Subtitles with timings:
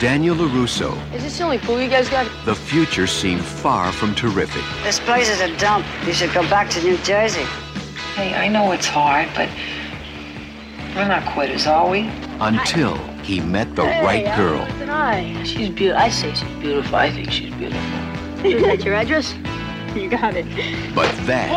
[0.00, 2.30] Daniel LaRusso, Is this the only pool you guys got?
[2.44, 5.84] the future seemed far from terrific This place is a dump.
[6.06, 7.42] You should go back to New Jersey.
[8.14, 9.48] Hey, I know it's hard, but
[10.94, 12.08] we're not quitters, are we?
[12.40, 14.64] until he met the right girl.
[14.88, 15.42] I.
[15.44, 16.00] She's beautiful.
[16.00, 16.94] I say she's beautiful.
[16.94, 18.46] I think she's beautiful.
[18.46, 19.34] Is that your address?
[19.96, 20.44] You got it.
[20.94, 21.50] But that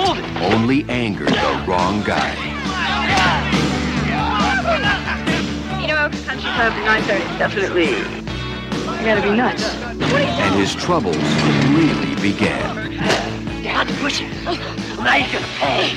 [0.54, 2.34] only angered the wrong guy.
[5.82, 7.38] You know, country club at 9.30.
[7.38, 8.21] Definitely.
[9.02, 9.64] You gotta be nuts.
[9.82, 11.18] And his troubles
[11.74, 12.92] really began.
[13.64, 14.30] Dad, push it.
[14.46, 15.96] Now you can pay.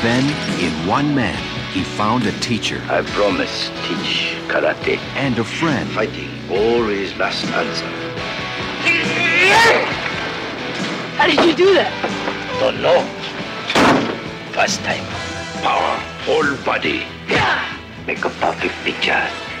[0.00, 0.24] Then,
[0.58, 1.36] in one man,
[1.74, 4.96] he found a teacher I promise teach karate.
[5.14, 7.86] and a friend Fighting always last answer.
[11.18, 11.92] How did you do that?
[12.60, 13.04] Don't know.
[14.54, 15.04] First time.
[15.60, 16.00] Power.
[16.24, 17.04] Whole body.
[18.06, 19.12] Make a perfect picture.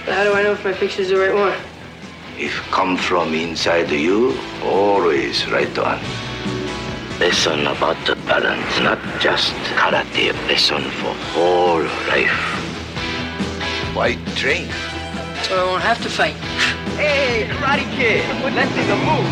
[0.08, 1.67] How do I know if my picture's the right one?
[2.40, 5.98] If come from inside you, always right on.
[7.18, 10.32] Lesson about the balance, not just karate.
[10.46, 12.38] Lesson for whole life.
[13.92, 14.70] White train?
[15.42, 16.36] So I won't have to fight.
[16.94, 18.22] Hey, Karate Kid,
[18.54, 19.26] let's see the move.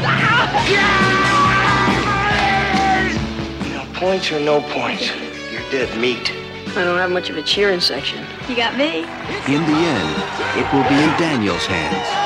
[3.70, 5.12] No points or no points.
[5.52, 6.32] You're dead meat.
[6.76, 8.26] I don't have much of a cheering section.
[8.48, 9.06] You got me.
[9.46, 10.10] In the end,
[10.58, 12.25] it will be in Daniel's hands.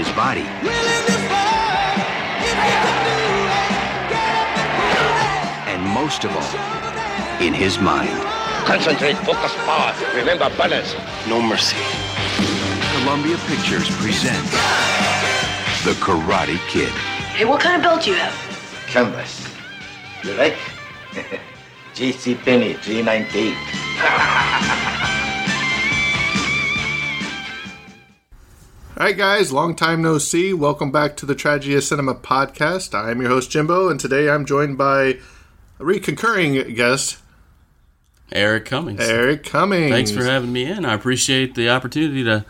[0.00, 0.46] In his body.
[5.68, 8.08] And most of all, in his mind.
[8.64, 9.94] Concentrate, focus, power.
[10.16, 10.94] Remember balance.
[11.28, 11.76] No mercy.
[12.94, 14.52] Columbia Pictures presents
[15.84, 16.88] The Karate Kid.
[17.36, 18.32] Hey, what kind of belt do you have?
[18.86, 19.46] Canvas.
[20.24, 20.56] You like?
[21.94, 24.20] JC Penney 398.
[29.00, 30.52] All right, guys, long time no see.
[30.52, 32.94] Welcome back to the Tragedy of Cinema podcast.
[32.94, 35.02] I'm your host, Jimbo, and today I'm joined by
[35.78, 37.16] a reconcurring guest,
[38.30, 39.00] Eric Cummings.
[39.00, 39.90] Eric Cummings.
[39.90, 40.84] Thanks for having me in.
[40.84, 42.44] I appreciate the opportunity to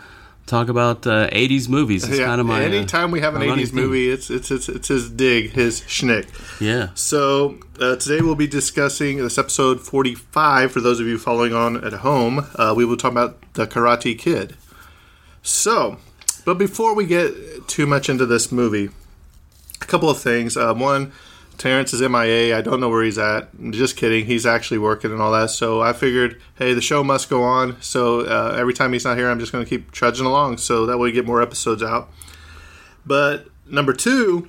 [0.47, 2.03] talk about uh, 80s movies.
[2.03, 2.65] It's Yeah, kind of my.
[2.65, 6.27] uh, anytime we have an 80s movie, it's, it's it's it's his dig, his schnick.
[6.61, 6.89] Yeah.
[6.95, 10.73] So uh, today we'll be discussing this episode 45.
[10.73, 14.19] For those of you following on at home, uh, we will talk about the Karate
[14.19, 14.57] Kid.
[15.43, 15.97] So,
[16.45, 18.91] but before we get too much into this movie,
[19.81, 20.57] a couple of things.
[20.57, 21.13] Uh, one,
[21.61, 22.57] Terrence is MIA.
[22.57, 23.49] I don't know where he's at.
[23.71, 24.25] Just kidding.
[24.25, 25.51] He's actually working and all that.
[25.51, 27.81] So I figured, hey, the show must go on.
[27.83, 30.57] So uh, every time he's not here, I'm just going to keep trudging along.
[30.57, 32.11] So that way we get more episodes out.
[33.05, 34.49] But number two,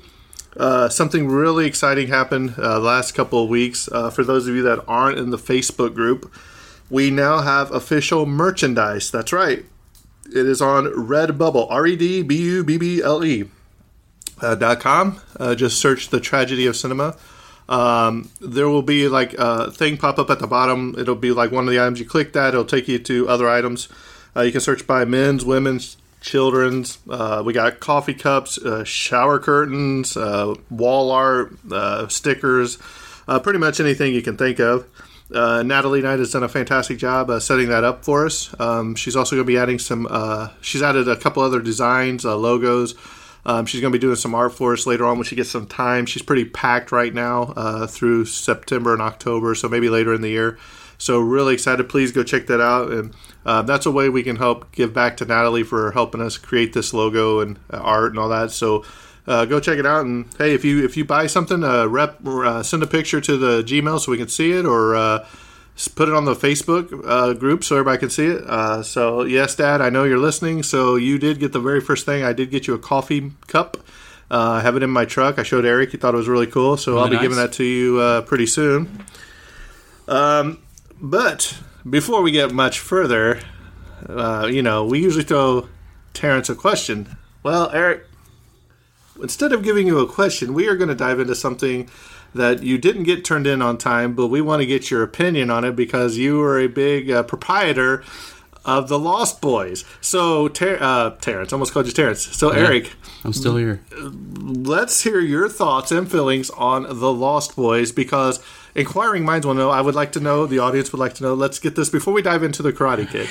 [0.55, 3.89] uh, something really exciting happened uh, last couple of weeks.
[3.91, 6.33] Uh, for those of you that aren't in the Facebook group,
[6.89, 9.11] we now have official merchandise.
[9.11, 9.65] That's right.
[10.31, 13.45] It is on Redbubble, R E D B U B B L E
[14.41, 15.21] uh, dot com.
[15.39, 17.17] Uh, just search the tragedy of cinema.
[17.67, 20.95] Um, there will be like a thing pop up at the bottom.
[20.97, 22.49] It'll be like one of the items you click that.
[22.49, 23.87] It'll take you to other items.
[24.35, 26.99] Uh, you can search by men's, women's, children's.
[27.09, 31.53] Uh, we got coffee cups, uh, shower curtains, uh, wall art,
[32.11, 32.77] stickers,
[33.43, 34.85] pretty much anything you can think of.
[35.33, 38.53] Uh, Natalie Knight has done a fantastic job uh, setting that up for us.
[38.59, 40.07] Um, she's also going to be adding some.
[40.09, 42.95] Uh, she's added a couple other designs, uh, logos.
[43.45, 45.49] Um, she's going to be doing some art for us later on when she gets
[45.49, 46.05] some time.
[46.05, 50.29] She's pretty packed right now uh, through September and October, so maybe later in the
[50.29, 50.59] year.
[50.97, 51.89] So really excited.
[51.89, 55.17] Please go check that out, and uh, that's a way we can help give back
[55.17, 58.51] to Natalie for helping us create this logo and art and all that.
[58.51, 58.85] So.
[59.27, 62.25] Uh, go check it out, and hey, if you if you buy something, uh, rep
[62.25, 65.27] uh, send a picture to the Gmail so we can see it, or uh,
[65.95, 68.43] put it on the Facebook uh, group so everybody can see it.
[68.43, 70.63] Uh, so yes, Dad, I know you're listening.
[70.63, 72.23] So you did get the very first thing.
[72.23, 73.77] I did get you a coffee cup.
[74.29, 75.39] Uh, I have it in my truck.
[75.39, 75.91] I showed Eric.
[75.91, 76.77] He thought it was really cool.
[76.77, 77.23] So I'll be nice.
[77.23, 79.05] giving that to you uh, pretty soon.
[80.07, 80.59] Um,
[81.01, 81.57] but
[81.89, 83.41] before we get much further,
[84.07, 85.67] uh, you know, we usually throw
[86.13, 87.17] Terrence a question.
[87.43, 88.05] Well, Eric,
[89.21, 91.89] instead of giving you a question, we are going to dive into something
[92.33, 95.49] that you didn't get turned in on time, but we want to get your opinion
[95.49, 98.03] on it because you are a big uh, proprietor
[98.63, 99.83] of the Lost Boys.
[100.01, 102.21] So, Ter- uh, Terrence, almost called you Terrence.
[102.21, 103.81] So, Eric, I'm still here.
[104.39, 108.39] let's hear your thoughts and feelings on the Lost Boys because
[108.75, 109.69] inquiring minds will know.
[109.69, 110.45] I would like to know.
[110.45, 111.33] The audience would like to know.
[111.33, 113.27] Let's get this before we dive into the Karate Kid.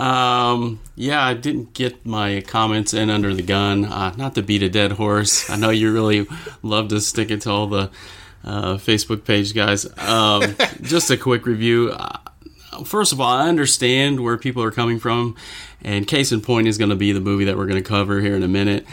[0.00, 3.84] Um, yeah, I didn't get my comments in under the gun.
[3.84, 5.50] Uh, not to beat a dead horse.
[5.50, 6.26] I know you really
[6.62, 7.90] love to stick it to all the
[8.42, 9.86] uh, Facebook page guys.
[9.98, 11.90] Um, just a quick review.
[11.90, 12.16] Uh,
[12.82, 15.36] first of all, I understand where people are coming from,
[15.82, 18.22] and case in point is going to be the movie that we're going to cover
[18.22, 18.86] here in a minute.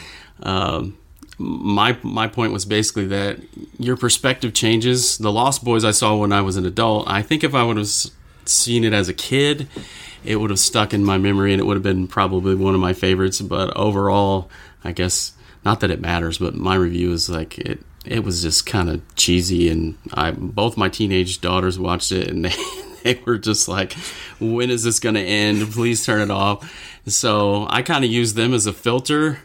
[0.43, 0.97] Um,
[1.37, 3.39] my my point was basically that
[3.79, 5.17] your perspective changes.
[5.19, 7.07] The Lost Boys I saw when I was an adult.
[7.07, 7.87] I think if I would have
[8.43, 9.69] seen it as a kid,
[10.23, 12.81] it would have stuck in my memory and it would have been probably one of
[12.81, 13.41] my favorites.
[13.41, 14.49] But overall,
[14.83, 15.33] I guess
[15.65, 17.81] not that it matters, but my review is like it.
[18.05, 22.45] It was just kind of cheesy, and I both my teenage daughters watched it, and
[22.45, 22.55] they
[23.03, 23.93] they were just like,
[24.39, 25.71] "When is this going to end?
[25.71, 29.39] Please turn it off." So I kind of use them as a filter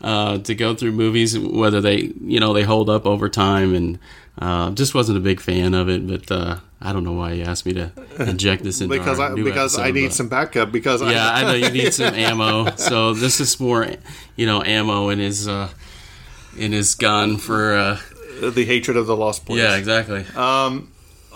[0.00, 3.98] uh, to go through movies, whether they you know they hold up over time, and
[4.38, 6.06] uh, just wasn't a big fan of it.
[6.06, 9.32] But uh, I don't know why you asked me to inject this into Because our
[9.32, 12.76] I because I need some backup because Yeah, I, I know you need some ammo.
[12.76, 13.88] So this is more,
[14.36, 15.70] you know, ammo in his uh,
[16.56, 17.74] in his gun for.
[17.74, 17.98] Uh,
[18.40, 19.58] the hatred of the Lost Boys.
[19.58, 20.24] yeah, exactly.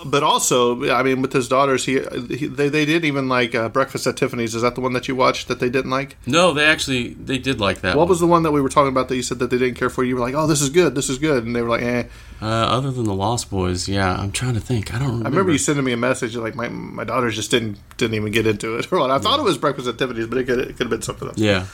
[0.04, 3.68] but also, I mean, with his daughters, he, he they they did even like uh,
[3.68, 4.54] Breakfast at Tiffany's.
[4.54, 6.16] Is that the one that you watched that they didn't like?
[6.26, 7.96] no, they actually they did like that.
[7.96, 8.08] What one.
[8.08, 9.90] was the one that we were talking about that you said that they didn't care
[9.90, 10.04] for?
[10.04, 12.04] You were like, oh, this is good, this is good, and they were like, eh.
[12.40, 13.88] Uh, other than the Lost Boys?
[13.88, 14.94] Yeah, I'm trying to think.
[14.94, 15.26] I don't remember.
[15.26, 18.32] I remember you sending me a message like my my daughters just didn't didn't even
[18.32, 19.10] get into it or what.
[19.10, 21.28] I thought it was Breakfast at Tiffany's, but it could it could have been something
[21.28, 21.38] else.
[21.38, 21.66] Yeah.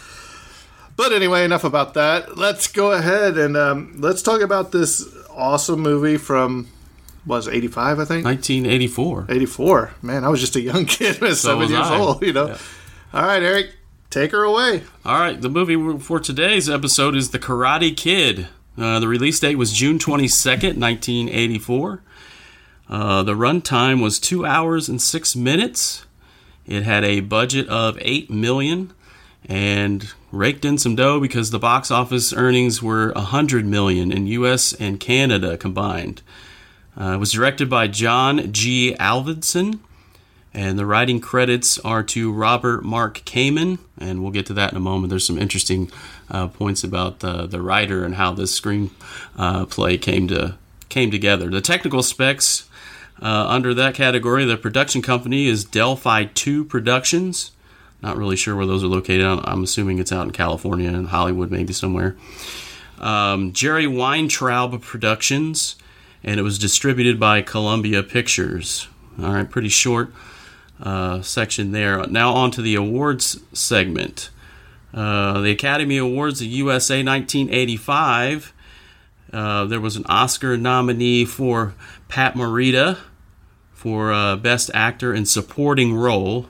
[0.96, 2.38] But anyway, enough about that.
[2.38, 6.68] Let's go ahead and um, let's talk about this awesome movie from
[7.26, 8.24] was eighty five, I think.
[8.24, 9.26] 1984.
[9.28, 9.90] 84.
[10.02, 11.98] Man, I was just a young kid, at seven years I.
[11.98, 12.46] old, you know.
[12.48, 12.58] Yeah.
[13.12, 13.70] All right, Eric,
[14.10, 14.82] take her away.
[15.04, 18.48] All right, the movie for today's episode is The Karate Kid.
[18.76, 22.02] Uh, the release date was June 22nd, 1984.
[22.88, 26.06] Uh, the runtime was two hours and six minutes.
[26.66, 28.92] It had a budget of eight million
[29.46, 34.26] and raked in some dough because the box office earnings were a hundred million in
[34.26, 34.72] U.S.
[34.72, 36.22] and Canada combined.
[36.98, 38.96] Uh, it was directed by John G.
[38.98, 39.80] Avildsen.
[40.54, 44.76] And the writing credits are to Robert Mark Kamen, and we'll get to that in
[44.76, 45.10] a moment.
[45.10, 45.90] There's some interesting
[46.30, 48.90] uh, points about the, the writer and how this screenplay
[49.36, 50.56] uh, came to
[50.88, 51.50] came together.
[51.50, 52.68] The technical specs
[53.20, 57.50] uh, under that category, the production company is Delphi Two Productions.
[58.00, 59.24] Not really sure where those are located.
[59.24, 62.16] I'm, assuming it's out in California and Hollywood, maybe somewhere.
[63.00, 65.74] Um, Jerry Weintraub Productions,
[66.22, 68.86] and it was distributed by Columbia Pictures.
[69.20, 70.12] All right, pretty short
[70.80, 72.06] uh, section there.
[72.06, 74.30] Now on to the awards segment.
[74.92, 78.52] Uh, the Academy Awards of USA 1985.
[79.32, 81.74] Uh, there was an Oscar nominee for
[82.08, 82.98] Pat Morita
[83.72, 86.48] for uh, Best Actor in Supporting Role.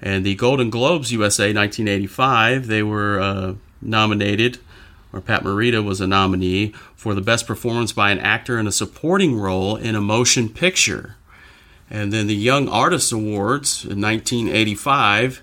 [0.00, 4.58] And the Golden Globes USA 1985, they were uh, nominated,
[5.12, 8.72] or Pat Morita was a nominee, for the Best Performance by an Actor in a
[8.72, 11.16] Supporting Role in a Motion Picture.
[11.92, 15.42] And then the Young Artist Awards in 1985,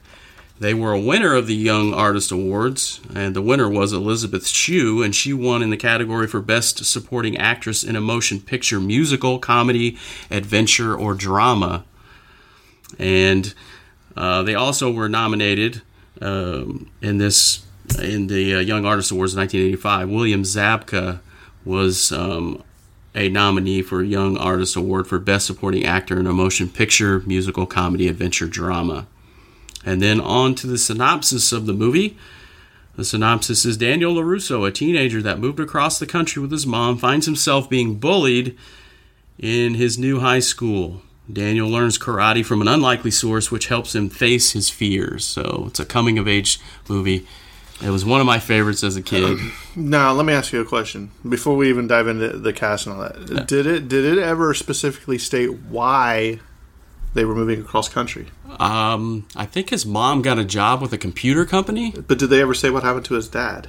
[0.59, 5.03] they were a winner of the Young Artist Awards, and the winner was Elizabeth Shue,
[5.03, 9.37] and she won in the category for Best Supporting Actress in a Motion Picture Musical,
[9.37, 9.99] Comedy,
[10.31, 11.85] Adventure, or Drama.
[12.97, 13.53] And
[14.17, 15.83] uh, they also were nominated
[16.19, 17.63] um, in this
[18.01, 20.09] in the uh, Young Artist Awards in 1985.
[20.09, 21.19] William Zabka
[21.63, 22.63] was um,
[23.19, 27.65] a nominee for Young Artist Award for Best Supporting Actor in a Motion Picture, Musical,
[27.65, 29.07] Comedy, Adventure, Drama.
[29.85, 32.17] And then on to the synopsis of the movie.
[32.95, 36.97] The synopsis is Daniel LaRusso, a teenager that moved across the country with his mom,
[36.97, 38.57] finds himself being bullied
[39.37, 41.01] in his new high school.
[41.31, 45.25] Daniel learns karate from an unlikely source, which helps him face his fears.
[45.25, 46.57] So it's a coming of age
[46.87, 47.27] movie.
[47.81, 49.37] It was one of my favorites as a kid.
[49.75, 52.95] Now, let me ask you a question before we even dive into the cast and
[52.95, 53.47] all that.
[53.47, 56.39] Did it did it ever specifically state why
[57.13, 58.27] they were moving across country?
[58.59, 61.91] Um, I think his mom got a job with a computer company.
[61.91, 63.67] But did they ever say what happened to his dad?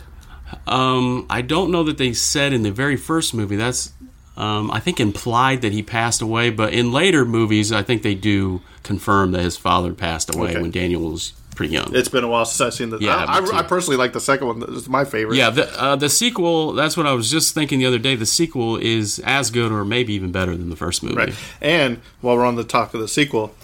[0.67, 3.55] Um, I don't know that they said in the very first movie.
[3.57, 3.93] That's
[4.37, 8.14] um, I think implied that he passed away, but in later movies, I think they
[8.17, 10.61] do confirm that his father passed away Okay.
[10.62, 11.95] when Daniel was pretty young.
[11.95, 12.99] It's been a while since I've seen the.
[12.99, 13.38] Yeah, I.
[13.40, 14.64] I, I personally like the second one.
[14.76, 15.37] It's my favorite.
[15.37, 16.73] yeah, the uh, the sequel.
[16.73, 18.14] That's what I was just thinking the other day.
[18.17, 21.17] The sequel is as good or maybe even better than the first movie.
[21.17, 21.35] Right.
[21.61, 23.55] And while we're on the talk of the sequel,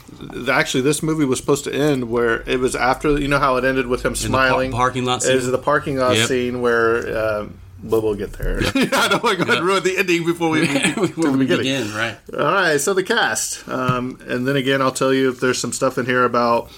[0.50, 3.18] actually, this movie was supposed to end where it was after.
[3.18, 4.72] You know how it ended with him smiling.
[4.72, 6.28] par- parking lot It was the parking lot Yep.
[6.28, 7.16] scene where.
[7.40, 8.58] Um, but we'll get there.
[8.74, 11.46] I don't want to go ahead and ruin the ending before we get Before we
[11.46, 12.16] begin, right?
[12.32, 15.72] All right, so the cast, um, and then again, I'll tell you if there's some
[15.72, 16.70] stuff in here about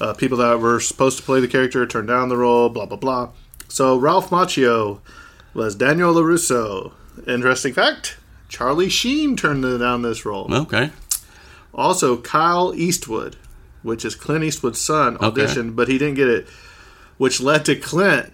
[0.00, 2.96] uh, people that were supposed to play the character turned down the role, blah blah
[2.96, 3.30] blah.
[3.68, 5.00] So Ralph Macchio
[5.54, 6.92] was Daniel Larusso.
[7.26, 8.16] Interesting fact:
[8.48, 10.52] Charlie Sheen turned down this role.
[10.52, 10.90] Okay.
[11.74, 13.36] Also, Kyle Eastwood,
[13.82, 16.46] which is Clint Eastwood's son, auditioned, but he didn't get it,
[17.16, 18.32] which led to Clint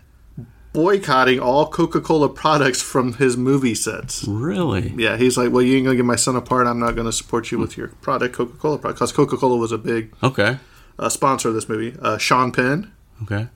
[0.72, 4.24] boycotting all Coca-Cola products from his movie sets.
[4.28, 4.92] Really?
[4.96, 6.66] Yeah, he's like, well, you ain't gonna get my son a part.
[6.66, 9.72] I'm not gonna support you with your product, Coca Cola product, because Coca Cola was
[9.72, 10.58] a big Okay.
[10.98, 11.96] Uh, sponsor of this movie.
[12.00, 12.90] Uh, Sean Penn,
[13.22, 13.46] Okay.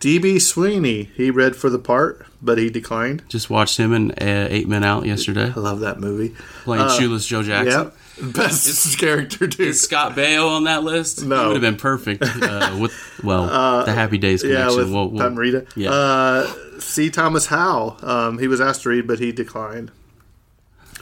[0.00, 3.22] DB Sweeney, he read for the part, but he declined.
[3.28, 6.34] Just watched him in uh, Eight Men Out yesterday, I love that movie.
[6.64, 7.92] playing Shoeless Joe Jackson.
[8.20, 9.60] Yep, best character, dude.
[9.68, 11.22] Is Scott Baio on that list?
[11.24, 11.48] No.
[11.48, 13.46] Would have been perfect uh, with well
[13.84, 14.78] the Happy Days Yeah, connection.
[14.78, 15.70] with We'll- we'll- Morita.
[15.76, 15.90] Yeah.
[15.92, 17.10] Uh, C.
[17.10, 19.90] Thomas Howell, um, he was asked to read, but he declined.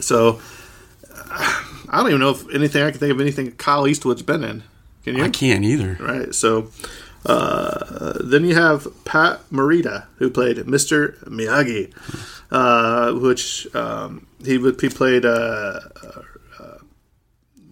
[0.01, 0.41] So
[1.13, 4.43] uh, I don't even know if anything I can think of anything Kyle Eastwood's been
[4.43, 4.63] in.
[5.09, 5.23] Can you?
[5.23, 5.97] I can't either.
[5.99, 6.33] right?
[6.35, 6.69] So
[7.25, 11.17] uh, then you have Pat Morita, who played Mr.
[11.25, 11.93] Miyagi,
[12.51, 15.25] uh, which um, he would he played.
[15.25, 15.79] Uh,
[16.59, 16.77] uh,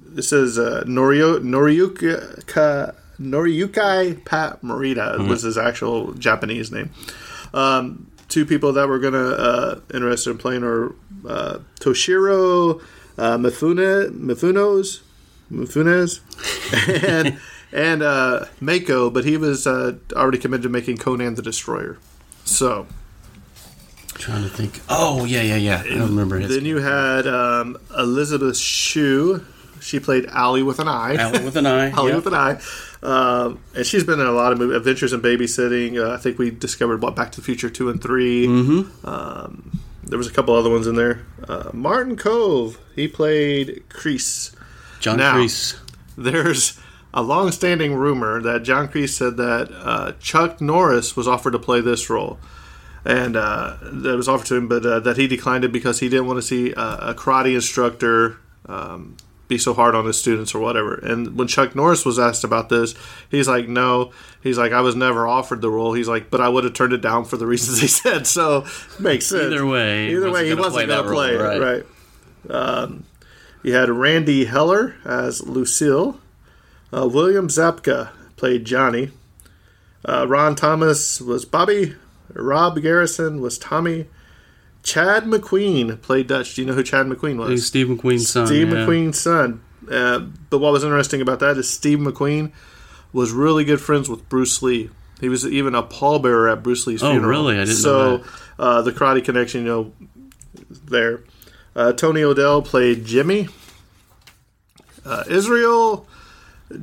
[0.10, 6.92] this is uh, Norio, Noriyuka Noriyukai Pat Morita was his actual Japanese name.
[7.54, 10.96] Um, two people that were gonna uh, interested in playing are
[11.28, 12.82] uh, Toshiro
[13.18, 15.02] uh, Mifune Mifunos
[15.52, 16.22] Mifunes
[17.04, 17.40] and
[17.72, 21.98] and uh, Mako, but he was uh, already committed to making Conan the Destroyer.
[22.46, 22.88] So
[24.16, 24.82] trying to think.
[24.90, 25.84] Oh yeah, yeah, yeah.
[25.86, 26.54] I don't remember his.
[26.54, 29.46] then you had um, Elizabeth Shue.
[29.80, 31.16] She played Allie with an eye.
[31.16, 31.90] Allie with an eye.
[32.08, 32.16] Yeah.
[32.16, 32.60] with an eye.
[33.04, 36.04] Um, and she's been in a lot of movies, Adventures in Babysitting.
[36.04, 38.48] Uh, I think we discovered what Back to the Future 2 and 3.
[38.48, 39.08] Mm-hmm.
[39.08, 41.26] Um, there was a couple other ones in there.
[41.48, 44.57] Uh, Martin Kove, he played Kreese.
[45.00, 45.76] John Now- Kreese.
[46.18, 46.80] There's
[47.14, 51.80] a long-standing rumor that John Kreese said that uh, Chuck Norris was offered to play
[51.82, 52.40] this role.
[53.06, 56.10] And uh, that was offered to him, but uh, that he declined it because he
[56.10, 58.38] didn't want to see uh, a karate instructor
[58.68, 59.16] um,
[59.48, 60.96] be so hard on his students or whatever.
[60.96, 62.96] And when Chuck Norris was asked about this,
[63.32, 64.12] he's like, "No."
[64.44, 66.92] He's like, "I was never offered the role." He's like, "But I would have turned
[66.92, 68.66] it down for the reasons he said." So
[69.00, 69.54] makes sense.
[69.54, 71.86] Either way, he either way, he wasn't going to play play, role, right?
[72.50, 73.06] Um,
[73.68, 76.22] you had Randy Heller as Lucille.
[76.94, 79.12] Uh, William Zabka played Johnny.
[80.08, 81.96] Uh, Ron Thomas was Bobby.
[82.34, 84.06] Rob Garrison was Tommy.
[84.84, 86.56] Chad McQueen played Dutch.
[86.56, 87.50] Do you know who Chad McQueen was?
[87.50, 88.48] He's Steve McQueen's son.
[88.48, 88.76] Steve yeah.
[88.76, 89.62] McQueen's son.
[89.92, 90.20] Uh,
[90.50, 92.54] but what was interesting about that is Steve McQueen
[93.12, 94.90] was really good friends with Bruce Lee.
[95.20, 97.30] He was even a pallbearer at Bruce Lee's Oh, funeral.
[97.30, 97.56] really?
[97.56, 98.28] I didn't so, know that.
[98.60, 99.94] uh, the karate connection, you know,
[100.86, 101.22] there.
[101.78, 103.50] Uh, Tony O'Dell played Jimmy.
[105.06, 106.08] Uh, Israel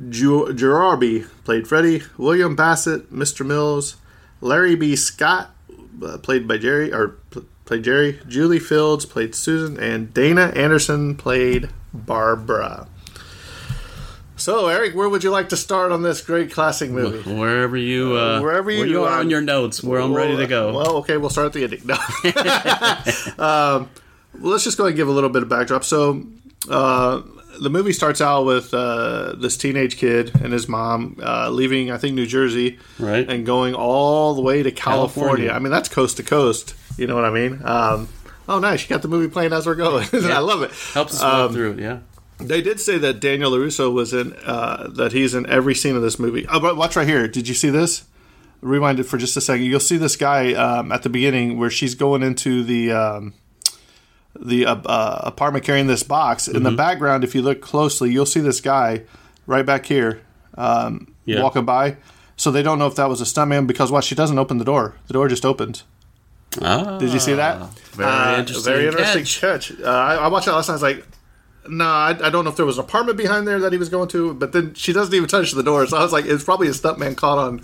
[0.09, 2.01] Ju- Jarabi played Freddie.
[2.17, 3.45] William Bassett, Mr.
[3.45, 3.97] Mills.
[4.39, 4.95] Larry B.
[4.95, 5.51] Scott
[6.01, 8.21] uh, played by Jerry or pl- played Jerry.
[8.27, 12.87] Julie Fields played Susan, and Dana Anderson played Barbara.
[14.37, 17.29] So, Eric, where would you like to start on this great classic movie?
[17.33, 20.47] Wherever you, uh, Wherever where you you are on your notes, where I'm ready to
[20.47, 20.73] go.
[20.73, 21.81] Well, okay, we'll start at the ending.
[21.85, 21.95] No.
[23.43, 23.89] um,
[24.41, 25.83] well, let's just go ahead and give a little bit of backdrop.
[25.83, 26.25] So,
[26.69, 27.21] uh,
[27.61, 31.97] the movie starts out with uh, this teenage kid and his mom uh, leaving, I
[31.97, 33.27] think, New Jersey, Right.
[33.29, 35.47] and going all the way to California.
[35.47, 35.51] California.
[35.51, 36.75] I mean, that's coast to coast.
[36.97, 37.61] You know what I mean?
[37.63, 38.09] Um,
[38.49, 40.07] oh, nice, you got the movie playing as we're going.
[40.13, 40.71] I love it.
[40.93, 41.79] Helps us Um, through it.
[41.79, 41.99] Yeah.
[42.39, 46.01] They did say that Daniel Larusso was in uh, that he's in every scene of
[46.01, 46.45] this movie.
[46.49, 47.29] Oh, but watch right here.
[47.29, 48.03] Did you see this?
[48.59, 49.65] Rewind it for just a second.
[49.65, 53.33] You'll see this guy um, at the beginning where she's going into the um,
[54.39, 56.47] the uh, uh, apartment carrying this box.
[56.47, 59.03] In the background, if you look closely, you'll see this guy
[59.47, 60.21] right back here
[60.57, 61.41] um, Yeah.
[61.41, 61.97] walking by.
[62.37, 64.03] So they don't know if that was a stuntman because what?
[64.03, 64.95] She doesn't open the door.
[65.07, 65.83] The door just opens.
[66.61, 67.59] Ah, Did you see that?
[67.93, 68.73] Very Uh, interesting.
[68.73, 69.69] Very interesting catch.
[69.69, 69.79] catch.
[69.81, 70.73] Uh, I, I watched that last night.
[70.73, 71.05] I was like,
[71.67, 73.89] no, I, I don't know if there was an apartment behind there that he was
[73.89, 75.85] going to, but then she doesn't even touch the door.
[75.87, 77.61] So I was like, it's probably a stuntman caught on,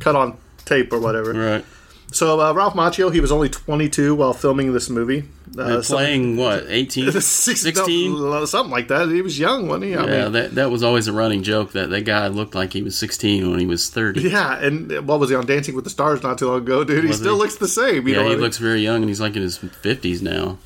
[0.00, 1.32] cut on tape or whatever.
[1.32, 1.64] Right.
[2.12, 5.24] So uh, Ralph Macchio, he was only 22 while filming this movie.
[5.58, 9.08] Uh, playing what 18 16 no, something like that.
[9.08, 9.96] He was young, wasn't he?
[9.96, 12.72] I yeah mean, that, that was always a running joke that that guy looked like
[12.72, 14.58] he was 16 when he was 30 yeah.
[14.58, 17.04] And what was he on Dancing with the Stars not too long ago, dude?
[17.04, 17.40] He still he?
[17.40, 18.06] looks the same.
[18.08, 18.40] You yeah know he I mean?
[18.44, 20.58] looks very young and he's like in his 50s now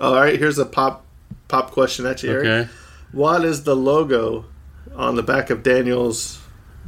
[0.00, 1.06] All right, here's a pop
[1.48, 2.46] pop question at you, Eric.
[2.46, 2.68] okay
[3.12, 4.44] What is the logo
[4.94, 6.40] on the back of Daniel's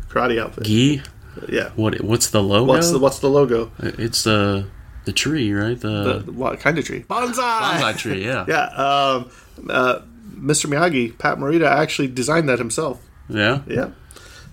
[0.09, 0.65] karate outfit?
[0.65, 1.01] Gee,
[1.49, 1.71] Yeah.
[1.77, 3.71] what what's the logo What's the What's the logo?
[3.79, 4.67] it's the
[5.05, 7.05] the tree right the, The, what kind of tree?
[7.09, 7.33] Bonsai.
[7.35, 8.65] bonsai tree yeah Yeah.
[8.67, 9.31] Um,
[9.69, 10.01] uh,
[10.35, 10.67] Mr.
[10.67, 13.01] Miyagi, Pat Morita, actually designed that himself.
[13.29, 13.91] yeah Yeah.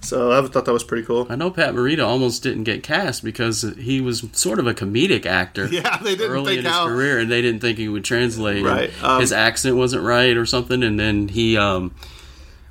[0.01, 1.25] So I thought that was pretty cool.
[1.31, 5.25] I know Pat Morita almost didn't get cast because he was sort of a comedic
[5.25, 5.65] actor.
[5.71, 6.87] Yeah, they didn't early think in his how.
[6.87, 8.63] career, and they didn't think he would translate.
[8.63, 11.95] Right, um, his accent wasn't right or something, and then he um,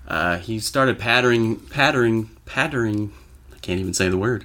[0.07, 3.13] uh, he started pattering, pattering, pattering.
[3.65, 4.45] Can't even say the word.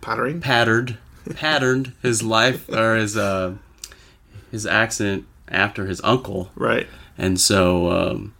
[0.00, 0.40] Pottering.
[0.40, 0.96] Pattered,
[1.34, 3.54] patterned his life or his uh,
[4.52, 6.86] his accent after his uncle, Right.
[7.18, 8.34] and so um,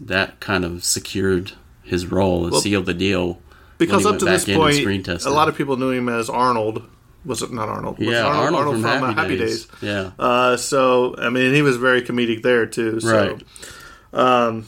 [0.00, 1.52] that kind of secured
[1.84, 3.38] his role and Well, sealed the deal.
[3.78, 6.28] Because up to this back in and point, a lot of people knew him as
[6.28, 6.82] Arnold.
[7.24, 7.98] Was it not Arnold?
[8.00, 9.68] Was yeah, it Arnold, from, uh, Happy, Days.
[9.80, 12.98] Yeah, Uh, so I mean, he was very comedic there too.
[12.98, 13.08] So.
[13.12, 13.42] Right.
[14.12, 14.66] Um,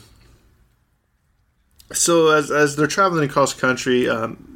[1.93, 4.52] so as as they're traveling across country, um,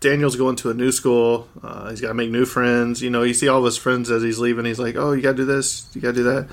[0.00, 1.48] Daniel's going to a new school.
[1.62, 3.02] Uh, he's got to make new friends.
[3.02, 4.64] You know, you see all his friends as he's leaving.
[4.64, 5.88] He's like, "Oh, you got to do this.
[5.94, 6.48] You got to do that."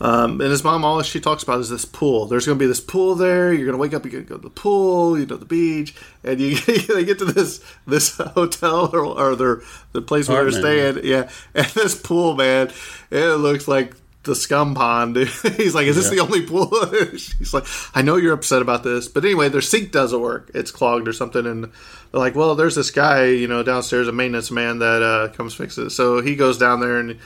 [0.00, 2.26] Um, and his mom, all she talks about is this pool.
[2.26, 3.52] There's going to be this pool there.
[3.52, 4.04] You're going to wake up.
[4.04, 5.18] You're going to go to the pool.
[5.18, 9.62] You know, the beach, and you they get to this this hotel or, or their
[9.92, 11.00] the place where they're staying.
[11.04, 12.70] Yeah, and this pool, man,
[13.10, 13.94] it looks like
[14.28, 15.16] the scum pond.
[15.56, 16.70] He's like, "Is this the only pool?"
[17.16, 17.64] She's like,
[17.94, 20.50] "I know you're upset about this, but anyway, their sink doesn't work.
[20.54, 24.12] It's clogged or something." And they're like, "Well, there's this guy, you know, downstairs, a
[24.12, 27.18] maintenance man that uh, comes fix it." So he goes down there and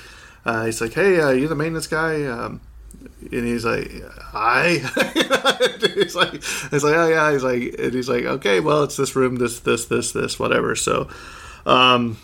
[0.46, 2.60] uh, he's like, "Hey, uh, you the maintenance guy?" Um,
[3.20, 3.90] and he's like,
[4.32, 4.80] "I."
[5.94, 9.14] he's like, "He's like, oh yeah." He's like, and he's like, "Okay, well, it's this
[9.14, 11.08] room, this, this, this, this, whatever." So.
[11.64, 12.16] Um,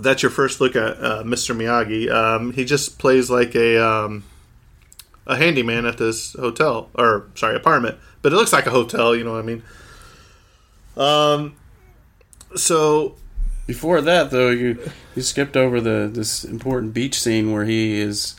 [0.00, 1.56] that's your first look at uh, Mr.
[1.56, 2.10] Miyagi.
[2.10, 4.24] Um, he just plays like a um,
[5.26, 7.98] a handyman at this hotel, or sorry, apartment.
[8.22, 9.14] But it looks like a hotel.
[9.14, 9.62] You know what I mean?
[10.96, 11.56] Um.
[12.56, 13.16] So
[13.66, 14.78] Before that, though, you
[15.14, 18.36] you skipped over the this important beach scene where he is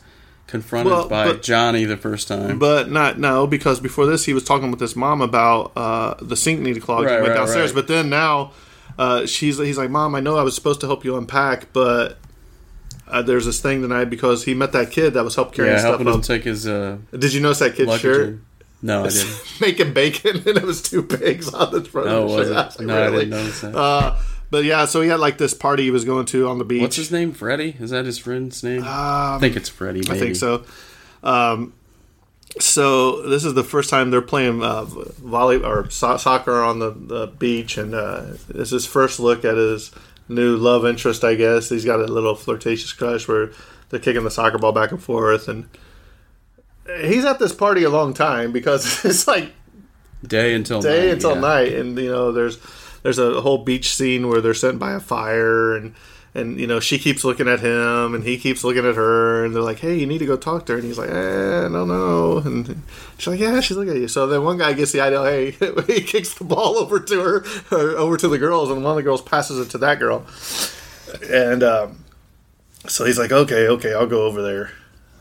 [0.47, 2.57] confronted Well, by but- Johnny the first time.
[2.57, 6.35] But not no, because before this he was talking with his mom about uh, the
[6.35, 7.05] sink needed clogged.
[7.05, 7.75] Right, he went right, downstairs, right.
[7.75, 8.51] but then now
[8.99, 12.17] uh, she's he's like, "Mom, I know I was supposed to help you unpack, but
[13.07, 15.79] uh, there's this thing tonight because he met that kid that was help carrying yeah,
[15.79, 16.15] stuff helping up.
[16.15, 18.39] him take his uh, Did you notice that kid's shirt?
[18.81, 19.43] No, I didn't.
[19.61, 22.09] Making bacon, and it was two pigs on the front.
[22.09, 22.57] Oh, of the was shirt.
[22.57, 22.79] it?
[22.79, 23.75] Like, No, I didn't notice that.
[23.75, 24.17] Uh,
[24.51, 26.81] but yeah, so he had like this party he was going to on the beach.
[26.81, 27.31] What's his name?
[27.31, 27.77] Freddie?
[27.79, 28.83] Is that his friend's name?
[28.85, 30.05] I think it's Freddie.
[30.07, 30.65] Um, I think so.
[31.23, 31.73] Um,
[32.57, 36.91] so this is the first time they're playing uh, volley or so- soccer on the,
[36.91, 39.91] the beach, and uh, it's his first look at his
[40.27, 41.23] new love interest.
[41.23, 43.51] I guess he's got a little flirtatious crush where
[43.89, 45.69] they're kicking the soccer ball back and forth, and
[47.01, 49.53] he's at this party a long time because it's like
[50.25, 51.39] Day until day night, until yeah.
[51.39, 52.57] night, and you know there's
[53.03, 55.95] there's a whole beach scene where they're sitting by a fire, and
[56.33, 59.55] and you know she keeps looking at him, and he keeps looking at her, and
[59.55, 61.85] they're like, hey, you need to go talk to her, and he's like, eh, no,
[61.85, 62.83] no, and
[63.17, 64.07] she's like, yeah, she's looking at you.
[64.07, 65.51] So then one guy gets the idea, hey,
[65.87, 68.97] he kicks the ball over to her, or over to the girls, and one of
[68.97, 70.25] the girls passes it to that girl,
[71.29, 72.03] and um,
[72.87, 74.71] so he's like, okay, okay, I'll go over there.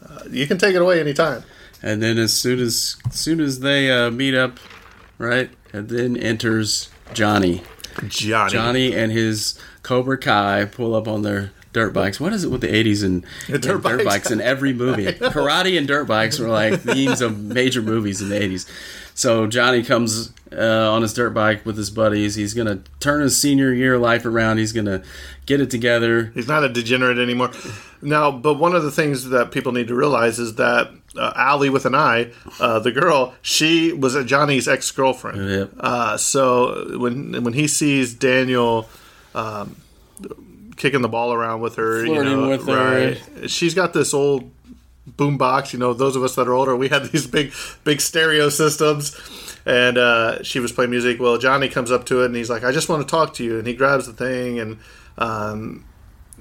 [0.09, 1.43] Uh, you can take it away anytime.
[1.83, 4.59] And then as soon as, as soon as they uh, meet up,
[5.19, 7.63] right, and then enters Johnny.
[8.09, 8.53] Johnny.
[8.53, 12.19] Johnny and his Cobra Kai pull up on their dirt bikes.
[12.19, 14.05] What is it with the '80s and, and dirt dirt, bikes.
[14.05, 14.31] bikes.
[14.31, 15.07] in every movie?
[15.13, 18.69] Karate and dirt bikes were like themes of major movies in the '80s.
[19.15, 22.37] So Johnny comes uh, on his dirt bike with his buddies.
[22.37, 24.59] He's gonna turn his senior year life around.
[24.59, 25.03] He's gonna
[25.47, 26.31] get it together.
[26.35, 27.51] He's not a degenerate anymore.
[28.01, 31.71] Now, but one of the things that people need to realize is that uh, Allie
[31.71, 35.51] with an eye, uh, the girl, she was Johnny's ex girlfriend.
[35.51, 35.71] Yep.
[35.81, 38.89] Uh, so when when he sees Daniel
[39.39, 39.77] um,
[40.77, 43.17] kicking the ball around with her, you know, with her.
[43.17, 44.51] right, she's got this old
[45.07, 45.73] boom box.
[45.73, 47.53] You know, those of us that are older, we had these big
[47.85, 49.17] big stereo systems.
[49.67, 51.21] And uh, she was playing music.
[51.21, 53.45] Well, Johnny comes up to it and he's like, "I just want to talk to
[53.45, 54.79] you." And he grabs the thing and
[55.19, 55.85] um,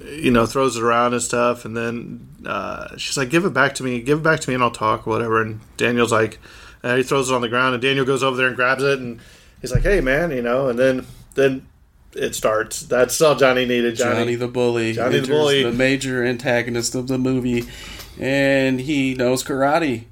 [0.02, 1.64] you know, throws it around and stuff.
[1.64, 4.00] And then uh, she's like, "Give it back to me.
[4.00, 6.38] Give it back to me, and I'll talk, or whatever." And Daniel's like,
[6.82, 8.98] uh, he throws it on the ground, and Daniel goes over there and grabs it,
[8.98, 9.20] and
[9.60, 10.68] he's like, "Hey, man," you know.
[10.68, 11.66] And then then
[12.14, 12.80] it starts.
[12.82, 13.96] That's all Johnny needed.
[13.96, 14.92] Johnny, Johnny, the bully.
[14.92, 15.62] Johnny the bully.
[15.62, 17.64] the major antagonist of the movie,
[18.18, 20.04] and he knows karate.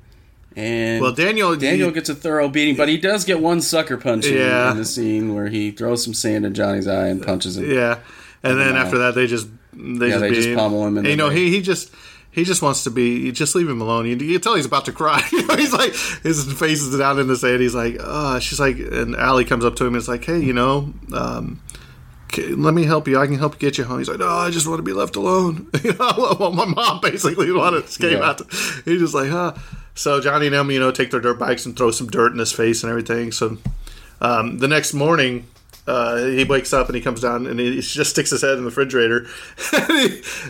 [0.55, 3.99] And Well, Daniel- Daniel he- gets a thorough beating, but he does get one sucker
[3.99, 4.71] punch in- Yeah.
[4.71, 7.71] in the scene where he throws some sand in Johnny's eye and punches him.
[7.71, 7.99] yeah.
[8.43, 8.83] And then Yeah.
[8.83, 10.57] after that, they just they Yeah, just they beat just him.
[10.57, 11.91] pummel him and And, you know, they- he he just.
[12.33, 13.21] He just wants to be.
[13.21, 14.05] You just leave him alone.
[14.05, 15.23] You, you tell he's about to cry.
[15.33, 17.63] You know, he's like his face is down in the sand.
[17.63, 20.39] He's like, oh, she's like, and Allie comes up to him and is like, hey,
[20.41, 21.76] you know, um, "K-
[22.37, 23.19] let me help you.
[23.19, 23.99] I can help you get you home.
[23.99, 25.69] He's like, no, I just want to be left alone.
[25.83, 28.25] you know, well, my mom basically wanted came Yeah.
[28.31, 28.39] out.
[28.39, 28.45] To,
[28.85, 29.55] he's just like, huh.
[29.95, 32.39] So Johnny and him, you know, take their dirt bikes and throw some dirt in
[32.39, 33.33] his face and everything.
[33.33, 33.57] So
[34.21, 35.47] um, the next morning.
[35.89, 38.59] Uh, he wakes up and he comes down and he just sticks his head in
[38.59, 39.29] the refrigerator,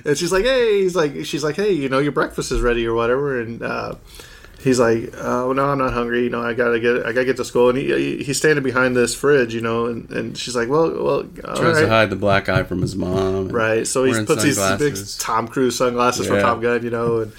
[0.07, 2.87] and she's like, "Hey," he's like, she's like, "Hey, you know, your breakfast is ready
[2.87, 3.97] or whatever," and uh,
[4.67, 6.25] he's like, "Oh no, I'm not hungry.
[6.25, 7.87] You know, I gotta get, I gotta get to school." And he,
[8.19, 11.23] he- he's standing behind this fridge, you know, and, and she's like, "Well, well,
[11.57, 13.49] Tries to hide the black eye from his mom.
[13.49, 13.87] Right.
[13.87, 14.97] So he puts these big.
[15.19, 17.33] Tom Cruise sunglasses from Top Gun, you know, and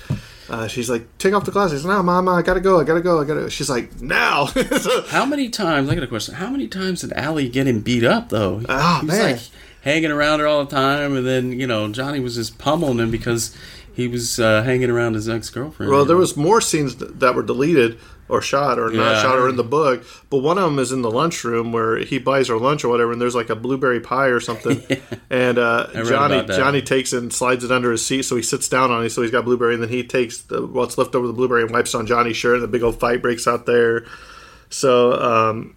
[0.50, 2.80] uh, she's like, "Take off the glasses." No, Mama, I gotta go.
[2.80, 3.22] I gotta go.
[3.22, 3.50] I gotta.
[3.50, 4.46] She's like, "Now."
[4.78, 5.90] So- How many times?
[5.90, 6.36] I got a question.
[6.36, 8.62] How many times did Allie get him beat up though?
[8.70, 9.32] Oh, he man.
[9.34, 9.42] like
[9.82, 13.12] hanging around her all the time, and then you know Johnny was just pummeling him
[13.12, 13.56] because
[13.98, 15.92] he was uh, hanging around his ex girlfriend.
[15.92, 17.98] Well, there was more scenes that were deleted
[18.30, 20.92] or shot or Yeah, not shot or in the book, but one of them is
[20.92, 24.00] in the lunchroom where he buys her lunch or whatever, and there's like a blueberry
[24.00, 24.84] pie or something,
[25.32, 26.46] and uh, Johnny.
[26.46, 29.10] Johnny takes it and slides it under his seat, so he sits down on it,
[29.10, 31.72] so he's got blueberry, and then he takes the, what's left over the blueberry and
[31.72, 34.06] wipes it on Johnny's shirt, and the big old fight breaks out there.
[34.70, 35.76] So um,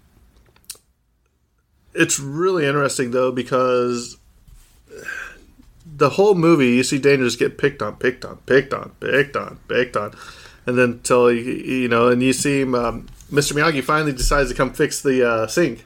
[1.94, 4.18] it's really interesting though because
[6.00, 9.36] the whole movie, you see Daniel just get picked on, picked on, picked on, picked
[9.36, 10.14] on, picked on,
[10.66, 13.52] and then till he, you know, and you see him, um, Mr.
[13.52, 15.84] Miyagi finally decides to come fix the uh, sink.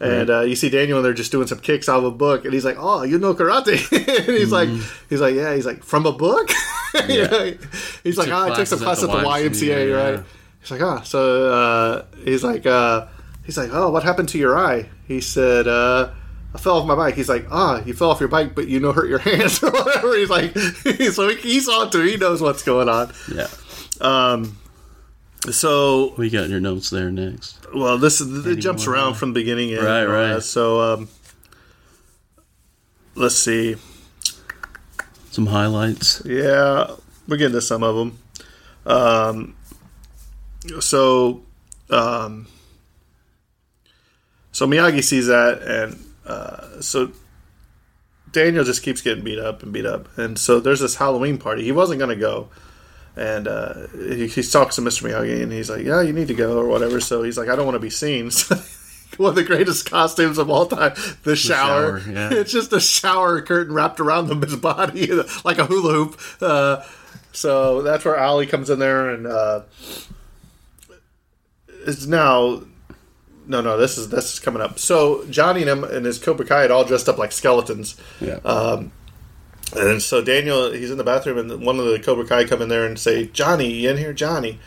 [0.00, 2.44] And uh, you see Daniel and they're just doing some kicks out of a book,
[2.44, 3.80] and he's like, "Oh, you know karate?"
[4.26, 4.68] and he's like,
[5.08, 6.50] "He's like, yeah." He's like, "From a book?"
[7.08, 7.52] Yeah.
[8.04, 9.94] he's like, Took "Oh, I took some class at the YMCA, yeah.
[9.94, 10.24] right?"
[10.60, 13.06] He's like, "Ah." So uh, he's like, uh,
[13.44, 16.10] "He's like, oh, what happened to your eye?" He said, uh,
[16.54, 18.80] "I fell off my bike." He's like, "Ah, you fell off your bike, but you
[18.80, 20.56] know hurt your hands or whatever." He's like,
[21.12, 22.00] so he- he's on to.
[22.02, 22.10] it.
[22.12, 23.12] He knows what's going on.
[23.34, 23.48] yeah.
[24.00, 24.56] Um,
[25.50, 27.58] so We got your notes there next.
[27.74, 29.70] well, this is it jumps around from the beginning.
[29.70, 30.42] in, Right, uh, right.
[30.42, 31.08] So um,
[33.14, 33.76] let's see.
[35.30, 36.22] Some highlights.
[36.24, 36.94] Yeah,
[37.28, 38.18] we're getting to some of them.
[38.86, 39.56] Um,
[40.80, 41.42] so,
[41.90, 42.46] um,
[44.52, 47.12] so Miyagi sees that, and uh, so
[48.32, 51.64] Daniel just keeps getting beat up and beat up, and so there's this Halloween party.
[51.64, 52.48] He wasn't going to go,
[53.16, 55.08] and uh, he, he talks to Mr.
[55.08, 57.56] Miyagi, and he's like, "Yeah, you need to go or whatever." So he's like, "I
[57.56, 58.56] don't want to be seen." So
[59.16, 62.00] one of the greatest costumes of all time, the, shower.
[62.00, 62.30] shower, yeah.
[62.32, 65.08] It's just a shower curtain wrapped around his body
[65.44, 66.20] like a hula hoop.
[66.40, 66.82] Uh,
[67.32, 69.62] so that's where Ali comes in there and uh,
[71.86, 72.62] is now.
[73.46, 74.78] No, no, this is this is coming up.
[74.78, 77.96] So Johnny and him and his Cobra Kai had all dressed up like skeletons.
[78.20, 78.38] Yeah.
[78.44, 78.92] Um,
[79.76, 82.68] and so Daniel, he's in the bathroom, and one of the Cobra Kai come in
[82.68, 84.58] there and say, "Johnny, you in here, Johnny?"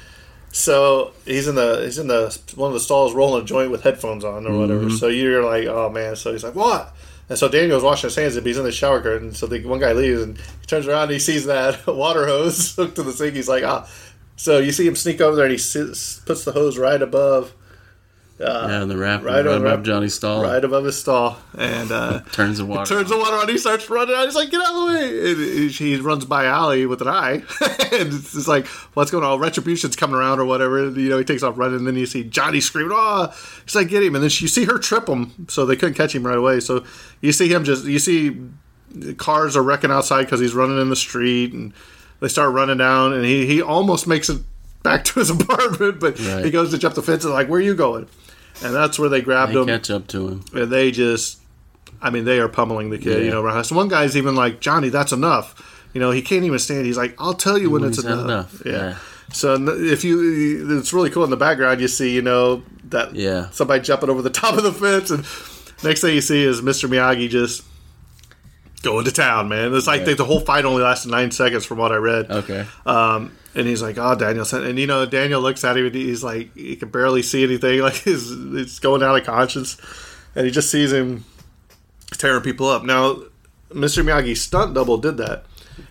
[0.52, 3.84] So he's in the he's in the one of the stalls rolling a joint with
[3.84, 4.90] headphones on or whatever.
[4.90, 6.94] So you're like, "Oh man!" So he's like, "What?"
[7.30, 9.34] And so Daniel's washing his hands, and he's in the shower curtain.
[9.34, 12.76] So the one guy leaves, and he turns around, and he sees that water hose
[12.76, 13.36] hooked to the sink.
[13.36, 13.88] He's like, "Ah!"
[14.36, 17.54] So you see him sneak over there, and he sits, puts the hose right above
[18.40, 20.44] yeah, the wrap right right, on above Johnny's stall.
[20.44, 22.86] right above his stall, and uh, Turns the water.
[22.96, 23.48] turns the water on.
[23.50, 24.26] He starts running out.
[24.26, 27.08] He's like, "Get out of the way!" And he- he runs by Allie with an
[27.08, 27.34] eye,
[27.92, 30.84] and it's just like, "What's going on?" Retribution's coming around or whatever.
[30.86, 31.78] And, you know, he takes off running.
[31.78, 33.34] And then you see Johnny screaming, "Oh!"
[33.66, 36.14] He's like, "Get him!" And then you see her trip him, so they couldn't catch
[36.14, 36.60] him right away.
[36.60, 36.84] So
[37.22, 38.38] you see him just you see
[39.18, 41.74] cars are wrecking outside because he's running in the street, and
[42.20, 44.42] they start running down, and he he almost makes it
[44.84, 46.46] back to his apartment, but Right.
[46.46, 48.08] he goes to jump the fence and like, where are you going?
[48.64, 50.44] And that's where they grabbed They him, catch up to him.
[50.54, 51.40] and they just,
[52.02, 53.24] I mean, they are pummeling the kid.
[53.26, 53.66] You know, right?
[53.66, 55.56] So one guy's even like, Johnny, that's enough.
[55.94, 56.86] You know, he can't even stand.
[56.86, 58.24] He's like, I'll tell you when When it's enough.
[58.26, 58.72] enough, Yeah.
[58.72, 58.98] yeah.
[59.34, 61.82] So if you, it's really cool in the background.
[61.82, 63.50] You see, you know, that Yeah.
[63.52, 65.24] somebody jumping over the top of the fence, and
[65.84, 66.88] next thing you see is Mr.
[66.90, 67.64] Miyagi just
[68.82, 69.50] going to town.
[69.50, 72.30] Man, it's like the, the whole fight only lasted nine seconds, from what I read.
[72.30, 72.66] Okay.
[72.86, 76.24] Um, and he's like, "Oh, Daniel," and you know, Daniel looks at him, and he's
[76.24, 79.78] like, he can barely see anything, like his it's going out of conscience,
[80.36, 81.26] and he just sees him
[82.12, 82.84] tearing people up.
[82.84, 83.24] Now,
[83.72, 84.04] Mr.
[84.04, 85.46] Miyagi's stunt double did that,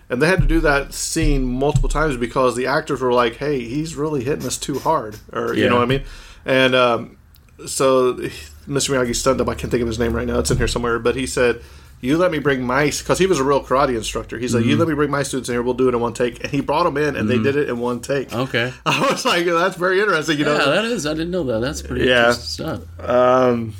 [0.09, 3.59] and they had to do that scene multiple times because the actors were like, "Hey,
[3.59, 6.03] he's really hitting us too hard," or you know what I mean,
[6.45, 7.17] and um,
[7.65, 8.95] so Mr.
[8.95, 10.99] Miyagi's stunt double, I can't think of his name right now, it's in here somewhere,
[10.99, 11.61] but he said.
[11.99, 14.37] You let me bring my because he was a real karate instructor.
[14.37, 14.69] He's like, Mm-hmm.
[14.69, 15.63] you let me bring my students in here.
[15.63, 16.43] We'll do it in one take.
[16.43, 18.31] And he brought them in, and they did it in one take.
[18.33, 18.71] Okay.
[18.85, 20.37] I was like, that's very interesting.
[20.37, 21.07] You know, Yeah, that is.
[21.07, 21.59] I didn't know that.
[21.59, 22.27] That's pretty Yeah.
[22.29, 22.99] interesting stuff.
[23.09, 23.73] Um,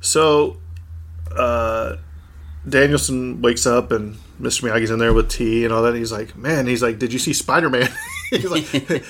[0.00, 0.58] so,
[1.36, 1.96] uh,
[2.68, 4.62] Daniel-san wakes up and Mr.
[4.68, 5.90] Miyagi's in there with tea and all that.
[5.90, 7.88] And he's like, man, he's like, did you see Spider Man?
[8.30, 9.02] he's like, and, and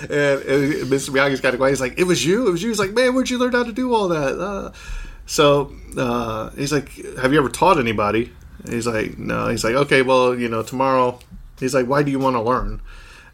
[0.91, 1.11] Mr.
[1.11, 1.71] Miyagi's kind of quiet.
[1.71, 2.47] He's like, it was you.
[2.49, 2.69] It was you.
[2.69, 4.39] He's like, man, where'd you learn how to do all that?
[4.39, 4.71] Uh,
[5.27, 8.33] so uh, he's like, have you ever taught anybody?
[8.69, 9.49] He's like, no.
[9.49, 11.19] He's like, okay, well, you know, tomorrow.
[11.61, 12.81] He's like, why do you want to learn?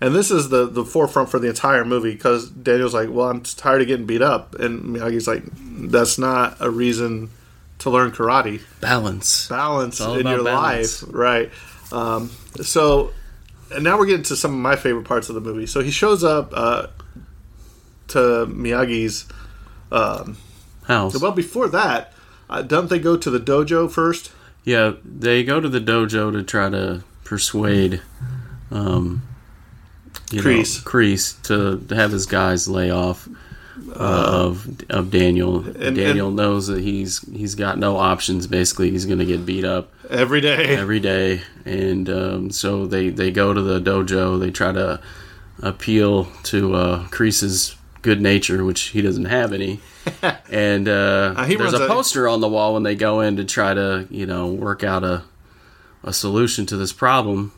[0.01, 3.43] And this is the the forefront for the entire movie because Daniel's like, well, I'm
[3.43, 5.43] tired of getting beat up, and Miyagi's like,
[5.91, 7.31] that's not a reason
[7.81, 8.63] to learn karate.
[8.81, 9.49] Balance.
[9.49, 11.03] Balance in your balance.
[11.03, 11.51] life, right?
[11.93, 12.31] Um,
[12.63, 13.13] so,
[13.75, 15.67] and now we're getting to some of my favorite parts of the movie.
[15.67, 16.87] So he shows up uh,
[18.09, 19.27] to Miyagi's.
[19.93, 20.39] Um,
[20.85, 21.21] House.
[21.21, 22.13] well, before that,
[22.49, 24.33] uh, don't they go to the dojo first?
[24.65, 28.03] Yeah, they go to the dojo to try to persuade
[28.71, 29.23] um,
[30.33, 30.43] know,
[30.85, 33.29] Kreese to, have his guys lay off
[33.95, 35.65] uh, of of Daniel.
[35.67, 38.47] and- Daniel knows that he's he's got no options.
[38.47, 40.77] Basically, he's going to get beat up Every day.
[40.77, 44.39] every day, and um, so they they go to the dojo.
[44.39, 45.01] They try to
[45.63, 49.81] appeal to uh, Kreese's good nature, which he doesn't have any.
[50.51, 53.37] and uh, Uh, he there's a a- poster on the wall when they go in
[53.37, 55.23] to try to you know work out a
[56.03, 57.53] a solution to this problem.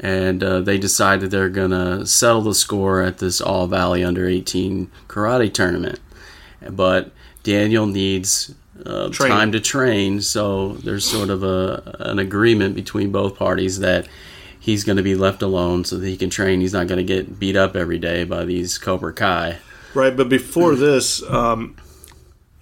[0.00, 4.28] And uh, they decide that they're gonna settle the score at this All Valley Under
[4.28, 5.98] 18 karate tournament.
[6.70, 7.10] But
[7.42, 8.54] Daniel needs
[8.86, 14.06] uh, time to train, so there's sort of a an agreement between both parties that
[14.60, 16.60] he's going to be left alone so that he can train.
[16.60, 19.56] He's not going to get beat up every day by these Cobra Kai.
[19.94, 21.76] Right, but before this, um,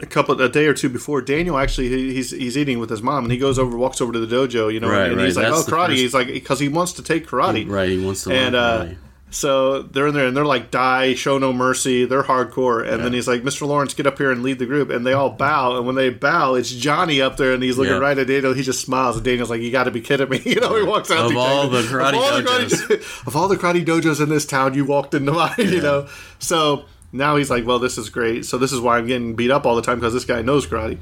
[0.00, 3.02] a couple a day or two before, Daniel actually he- he's he's eating with his
[3.02, 5.36] mom, and he goes over, walks over to the dojo, you know, Right, and he's
[5.36, 8.04] like, that's "Oh, karate!" first- He's like, because he wants to take karate, Right, he
[8.04, 8.86] wants to and uh,
[9.30, 13.12] so they're in there, and they're like, "Die, show no mercy." They're hardcore, and then
[13.12, 13.66] he's like, "Mr.
[13.66, 16.10] Lawrence, get up here and lead the group," and they all bow, and when they
[16.10, 17.98] bow, it's Johnny up there, and he's looking Yeah.
[17.98, 18.52] right at Daniel.
[18.54, 20.84] He just smiles, and Daniel's like, "You got to be kidding me!" You know, he
[20.84, 23.26] walks out Of the all the karate of all the dojos.
[23.26, 26.06] of all the karate dojos in this town, you walked into mine, you know.
[26.38, 26.84] So
[27.16, 28.44] now he's like, well, this is great.
[28.44, 30.66] So this is why I'm getting beat up all the time because this guy knows
[30.66, 30.98] karate.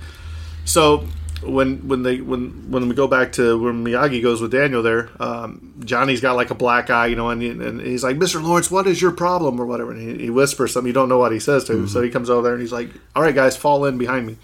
[0.65, 1.07] So
[1.43, 5.11] when when they when when we go back to when Miyagi goes with Daniel there,
[5.21, 8.43] um, Johnny's got like a black eye, you know, and, he- and he's like, Mr.
[8.43, 9.93] Lawrence, what is your problem or whatever?
[9.93, 10.87] And he, he whispers something.
[10.87, 11.89] You don't know what he says to him.
[11.89, 14.37] So he comes over there and he's like, all right, guys, fall in behind me.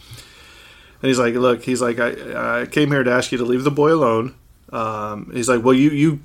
[1.02, 3.64] And he's like, look, he's like, I, I came here to ask you to leave
[3.64, 4.34] the boy alone.
[4.72, 6.20] Um, he's like, well, you you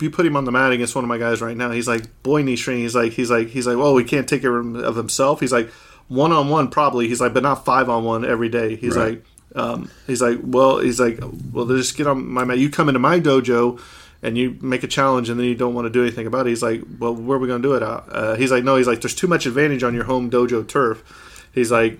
[0.00, 1.70] you put him on the mat against one of my guys right now.
[1.70, 2.84] He's like, boy needs training.
[2.84, 5.40] He's like, he's like, he's like, well, he can't take care of himself.
[5.40, 5.70] He's like,
[6.08, 7.08] one on one probably.
[7.08, 8.76] He's like, but not five on one every day.
[8.76, 9.14] He's Right.
[9.14, 9.24] like,
[9.56, 11.18] um, he's like, well, he's like,
[11.52, 12.58] well, just get on my mat.
[12.58, 13.80] You come into my dojo.
[14.22, 16.50] And you make a challenge, and then you don't want to do anything about it.
[16.50, 18.86] He's like, "Well, where are we going to do it?" Uh, he's like, "No." He's
[18.86, 21.98] like, "There's too much advantage on your home dojo turf." He's like,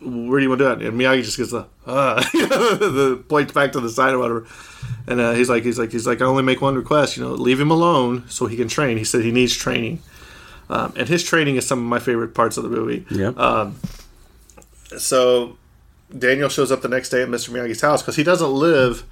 [0.00, 0.88] where do you want to do it?
[0.88, 4.46] And Miyagi just gets the, uh, the points back to the side or whatever.
[5.06, 7.30] And uh, he's like, he's like, he's like, I only make one request, you know,
[7.32, 8.96] leave him alone so he can train.
[8.98, 10.00] He said he needs training.
[10.68, 13.04] Um, and his training is some of my favorite parts of the movie.
[13.10, 13.34] Yep.
[13.36, 13.70] Uh,
[14.98, 15.56] So
[16.16, 17.50] Daniel shows up the next day at Mr.
[17.50, 19.04] Miyagi's house because he doesn't live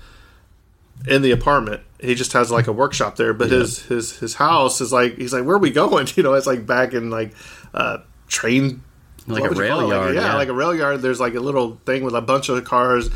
[1.06, 1.82] in the apartment.
[2.00, 3.32] He just has like a workshop there.
[3.34, 6.06] But his his his house is like he's like, where are we going?
[6.16, 7.34] You know, it's like back in like
[7.74, 7.98] uh,
[8.28, 8.82] train
[9.28, 9.82] Like a rail it?
[9.84, 10.34] Like, yard, yeah, yeah.
[10.34, 11.02] like a rail yard.
[11.02, 13.10] There's like a little thing with a bunch of cars,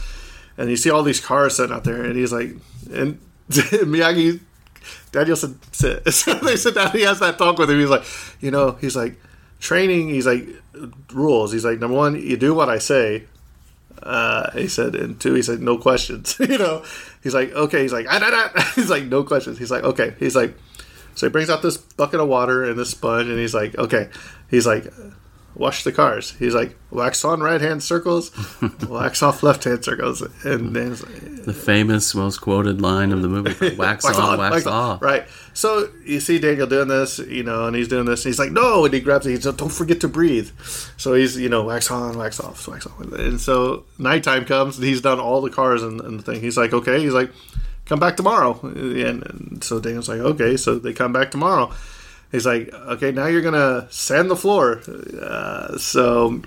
[0.56, 2.50] and you see all these cars sitting out there, and he's like,
[2.92, 3.18] and
[3.50, 4.40] Miyagi,
[5.10, 6.02] Daniel said, sit.
[6.12, 6.92] So they sit down.
[6.92, 7.78] He has that talk with him.
[7.78, 8.04] He's like,
[8.40, 9.20] you know, he's like,
[9.60, 10.08] training.
[10.08, 10.48] He's like,
[11.12, 11.52] rules.
[11.52, 13.24] He's like, number one, you do what I say.
[14.02, 16.36] Uh, he said, and two, he said, no questions.
[16.40, 16.84] you know,
[17.22, 17.82] he's like, okay.
[17.82, 18.62] He's like, ah, nah, nah.
[18.74, 19.58] he's like, no questions.
[19.58, 20.14] He's like, okay.
[20.18, 20.56] He's like,
[21.14, 24.08] so he brings out this bucket of water and this sponge, and he's like, okay.
[24.50, 24.92] He's like,
[25.54, 26.32] wash the cars.
[26.38, 28.30] He's like, wax on right hand circles,
[28.88, 33.28] wax off left hand circles, and then like, The famous, most quoted line of the
[33.28, 35.26] movie: "Wax, on, wax, off." Right.
[35.54, 38.24] So you see Daniel doing this, you know, and he's doing this.
[38.24, 39.30] And he's like, no, and he grabs it.
[39.30, 40.50] He's like, don't forget to breathe.
[40.96, 43.12] So he's, you know, wax on, wax off, wax on.
[43.14, 46.40] And so nighttime comes, and he's done all the cars and, and the thing.
[46.40, 47.00] He's like, okay.
[47.00, 47.30] He's like,
[47.84, 48.58] come back tomorrow.
[48.62, 50.56] And, and so Daniel's like, okay.
[50.56, 51.70] So they come back tomorrow.
[52.32, 54.80] He's like, okay, now you're gonna sand the floor.
[55.20, 56.42] Uh, so.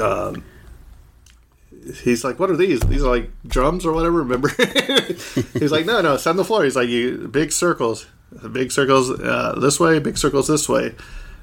[0.00, 0.44] Um,
[2.02, 2.80] he's like, "What are these?
[2.80, 4.48] These are like drums or whatever." Remember?
[5.54, 8.06] he's like, "No, no, sand the floor." He's like, "You big circles,
[8.52, 10.94] big circles uh, this way, big circles this way,"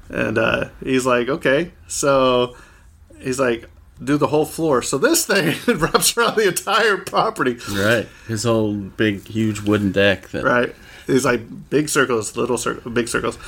[0.08, 2.56] and uh, he's like, "Okay." So
[3.18, 3.68] he's like,
[4.02, 8.08] "Do the whole floor." So this thing wraps around the entire property, Right.
[8.28, 10.28] His whole big, huge wooden deck.
[10.28, 10.74] That, right?
[11.06, 13.38] He's like big circles, little circles, big circles,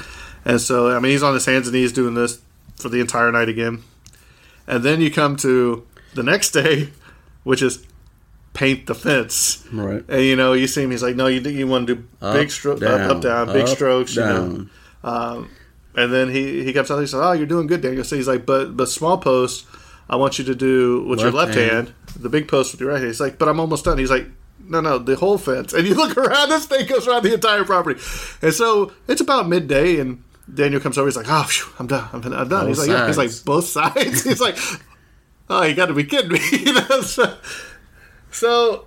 [0.45, 2.40] and so I mean, he's on his hands and knees doing this
[2.77, 3.83] for the entire night again,
[4.66, 6.90] and then you come to the next day,
[7.45, 7.85] which is
[8.53, 9.66] paint the fence.
[9.73, 10.05] Right.
[10.09, 10.90] And you know, you see him.
[10.90, 13.69] He's like, "No, you you want to do big strokes, up, up, down, big up,
[13.69, 14.66] strokes." You know.
[15.05, 15.51] Um,
[15.95, 16.99] and then he he comes out.
[17.01, 19.66] He says, "Oh, you're doing good, Daniel." So he's like, "But but small post,
[20.11, 21.88] I want you to do with your Left left hand.
[21.88, 21.95] hand.
[22.21, 24.27] The big post with your right hand." He's like, "But I'm almost done." He's like.
[24.68, 25.72] No, no, the whole fence.
[25.72, 28.00] And you look around, this thing goes around the entire property.
[28.42, 31.07] And so it's about midday, and Daniel comes over.
[31.09, 32.09] He's like, "Oh, phew, I'm done.
[32.12, 33.07] I'm, I'm done." he's like, yeah.
[33.07, 34.57] "He's like both sides." he's like,
[35.48, 37.00] "Oh, you got to be kidding me!" you know.
[37.02, 37.37] So,
[38.31, 38.87] so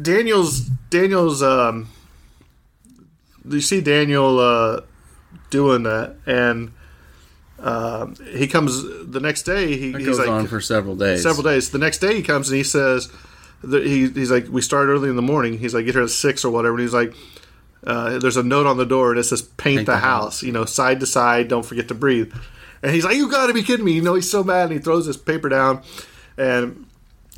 [0.00, 1.88] Daniel's Daniel's um
[3.48, 4.80] you see Daniel uh
[5.50, 6.72] doing that and
[7.58, 11.22] um he comes the next day he, That goes like on for several days.
[11.22, 13.10] several days the next day he comes and he says
[13.70, 16.44] he, he's like we start early in the morning he's like get here at six
[16.44, 17.14] or whatever and he's like
[17.84, 20.42] uh, there's a note on the door and it says paint, the, house.
[20.42, 22.32] you know side to side don't forget to breathe
[22.82, 24.78] and he's like you gotta be kidding me you know he's so mad and he
[24.78, 25.82] throws his paper down
[26.36, 26.86] and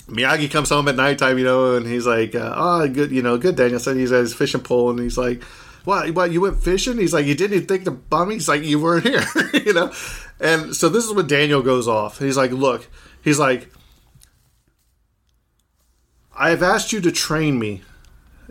[0.08, 3.38] Miyagi comes home at nighttime, you know, and he's like, uh, "Oh, good, you know,
[3.38, 5.42] good." Daniel said he's at his fishing pole, and he's like,
[5.84, 6.10] "What?
[6.14, 6.30] What?
[6.30, 8.80] You went fishing?" He's like, "You didn't even think to bum me." He's like, "You
[8.80, 9.92] weren't here," you know.
[10.40, 12.18] And so this is when Daniel goes off.
[12.18, 12.86] He's like, "Look,"
[13.22, 13.70] he's like,
[16.36, 17.82] "I have asked you to train me.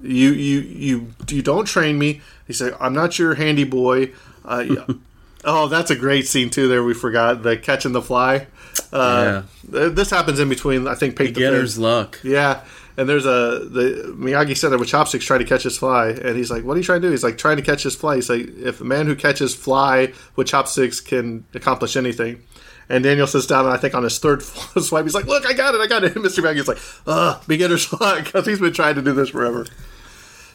[0.02, 4.12] You, you, you, you don't train me." He said, "I'm not your handy boy."
[4.46, 4.86] Uh, yeah.
[5.46, 6.67] oh, that's a great scene too.
[6.67, 8.48] There, we forgot the catching the fly.
[8.91, 10.88] Uh, th- This happens in between.
[10.88, 11.41] I think Pete the
[11.78, 12.19] luck.
[12.24, 12.62] Yeah,
[12.98, 16.36] and there's a the Miyagi said there with chopsticks trying to catch his fly, and
[16.36, 18.15] he's like, "What are you trying to do?" He's like, "Trying to catch his fly."
[18.15, 22.41] He's like, "If a man who catches fly with chopsticks can accomplish anything."
[22.89, 25.54] And Daniel sits down, and I think on his third swipe, he's like, "Look, I
[25.54, 26.43] got it, I got it." And Mr.
[26.43, 29.65] Miyagi's like, "Ugh, beginner's luck," because he's been trying to do this forever.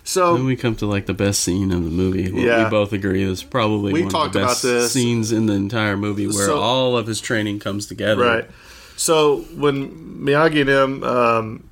[0.04, 2.30] So Then we come to like the best scene of the movie.
[2.34, 2.64] Yeah.
[2.64, 4.92] We both agree it's probably We one talked of the about best this.
[4.92, 8.22] scenes in the entire movie where So- all of his training comes together.
[8.24, 8.50] Right.
[8.96, 9.90] So when
[10.24, 11.67] Miyagi and him, um,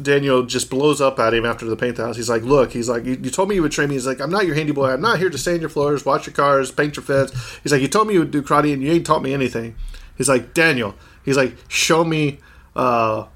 [0.00, 2.16] Daniel just blows up at him after the paint the house.
[2.16, 4.20] He's like, "Look," he's like, "You, you told me you would train me." He's like,
[4.20, 4.90] "I'm not your handy boy.
[4.90, 7.32] I'm not here to sand your floors, wash your cars, paint your fence."
[7.62, 9.74] He's like, "You told me you would do karate, and you ain't taught me anything."
[10.16, 12.38] He's like, "Daniel," he's like, "Show me,
[12.74, 13.26] uh,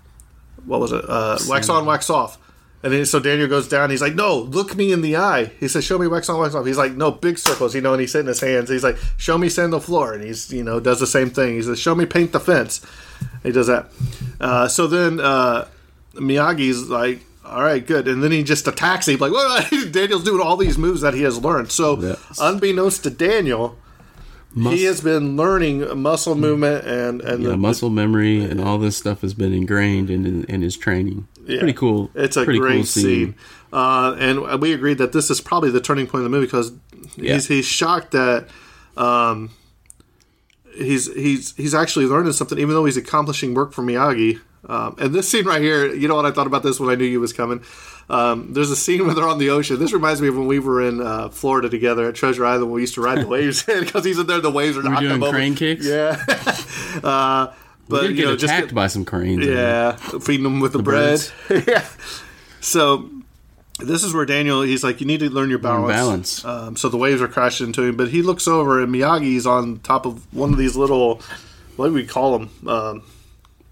[0.64, 1.04] what was it?
[1.08, 2.38] Uh, wax on, wax off."
[2.82, 3.90] And then so Daniel goes down.
[3.90, 6.54] He's like, "No, look me in the eye." He says, "Show me wax on, wax
[6.54, 8.70] off." He's like, "No, big circles." You know, and he's hitting his hands.
[8.70, 11.56] He's like, "Show me sand the floor," and he's you know does the same thing.
[11.56, 12.80] He says, "Show me paint the fence."
[13.42, 13.90] He does that.
[14.40, 15.68] Uh, so then uh,
[16.14, 19.18] Miyagi's like, "All right, good," and then he just attacks him.
[19.18, 21.70] Like, well, Daniel's doing all these moves that he has learned.
[21.72, 22.38] So, Yes.
[22.40, 23.76] unbeknownst to Daniel,
[24.54, 28.96] he has been learning muscle movement and and Yeah, the- muscle memory and all this
[28.96, 31.28] stuff has been ingrained in in his training.
[31.46, 31.58] Yeah.
[31.58, 32.10] Pretty cool.
[32.14, 33.34] It's a pretty great cool scene.
[33.72, 36.72] Uh, and we agreed that this is probably the turning point of the movie because
[37.16, 37.34] Yeah.
[37.34, 38.48] he's, he's shocked that
[38.96, 39.50] um,
[40.74, 44.40] he's he's he's actually learning something, even though he's accomplishing work for Miyagi.
[44.68, 46.94] Um, and this scene right here, you know what I thought about this when I
[46.94, 47.62] knew you was coming.
[48.10, 49.78] Um, there's a scene where they're on the ocean.
[49.78, 52.64] This reminds me of when we were in uh, Florida together at Treasure Island.
[52.66, 54.40] when We used to ride the waves because he's in there.
[54.40, 55.32] The waves are knocking doing him over.
[55.32, 55.86] crane kicks.
[55.86, 56.22] Yeah.
[57.04, 57.52] uh,
[57.88, 59.44] but you get know, just attacked by some cranes.
[59.44, 61.20] yeah, feeding them with the, bread.
[61.66, 61.84] yeah.
[62.60, 63.10] So
[63.78, 66.42] this is where Daniel he's like, you need to learn your Learn balance.
[66.42, 66.44] balance.
[66.44, 69.80] Um, so the waves are crashing into him, but he looks over and Miyagi's on
[69.80, 71.20] top of one of these little,
[71.76, 73.02] what do we call them?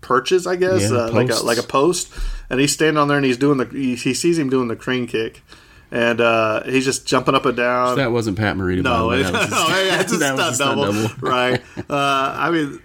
[0.00, 2.12] Perches, I guess, Yeah, uh, like a like a post.
[2.50, 3.66] And he's standing on there and he's doing the.
[3.66, 5.42] He, he sees him doing the crane kick,
[5.90, 7.96] and uh, he's just jumping up and down.
[7.96, 8.82] That wasn't Pat Morita.
[8.82, 9.28] No, by the way.
[9.28, 11.14] it, That was no, it's a stunt a stunt double, double.
[11.28, 11.60] right?
[11.90, 12.80] Uh, I mean,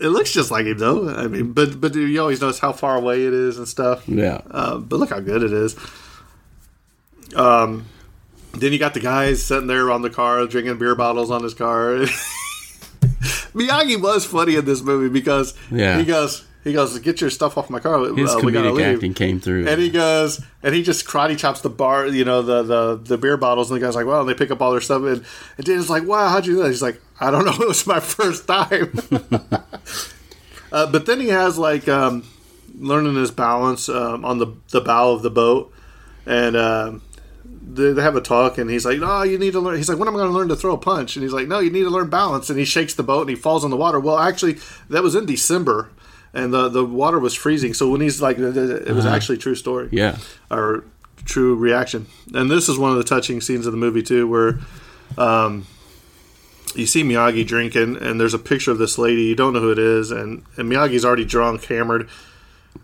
[0.00, 1.08] It looks just like him though.
[1.08, 4.08] I mean, but but you always notice how far away it is and stuff.
[4.08, 4.40] Yeah.
[4.50, 5.76] Uh, but look how good it is.
[7.36, 7.86] Um,
[8.52, 11.54] then you got the guys sitting there on the car drinking beer bottles on his
[11.54, 11.98] car.
[13.54, 15.98] Miyagi was funny in this movie because Yeah.
[15.98, 18.00] he goes he goes get your stuff off my car.
[18.14, 18.94] His Uh, we gotta comedic leave.
[18.96, 19.68] acting came through.
[19.68, 23.18] And he goes, and he just karate chops the bar, you know, the the, the
[23.18, 25.24] beer bottles, and the guy's like, "Well," and they pick up all their stuff, and,
[25.58, 28.00] and like, "Wow, how'd you do that?" He's like, "I don't know, it was my
[28.00, 28.98] first time."
[30.72, 32.24] uh, but then he has like um,
[32.78, 35.72] learning his balance um, on the the bow of the boat,
[36.26, 37.02] and um
[37.66, 39.98] they, they have a talk, and he's like, "No, you need to learn." He's like,
[39.98, 41.70] "When am I going to learn to throw a punch?" And he's like, "No, you
[41.70, 43.98] need to learn balance." And he shakes the boat, and he falls in the water.
[43.98, 44.58] Well, actually,
[44.90, 45.90] that was in December.
[46.34, 49.54] And the, the water was freezing, so when he's like, it was actually a true
[49.54, 50.18] story yeah.
[50.50, 50.84] or
[51.24, 52.06] true reaction.
[52.34, 54.58] And this is one of the touching scenes of the movie too, where
[55.16, 55.66] um,
[56.74, 59.22] you see Miyagi drinking, and there's a picture of this lady.
[59.22, 62.08] You don't know who it is, and, and Miyagi's already drunk, hammered.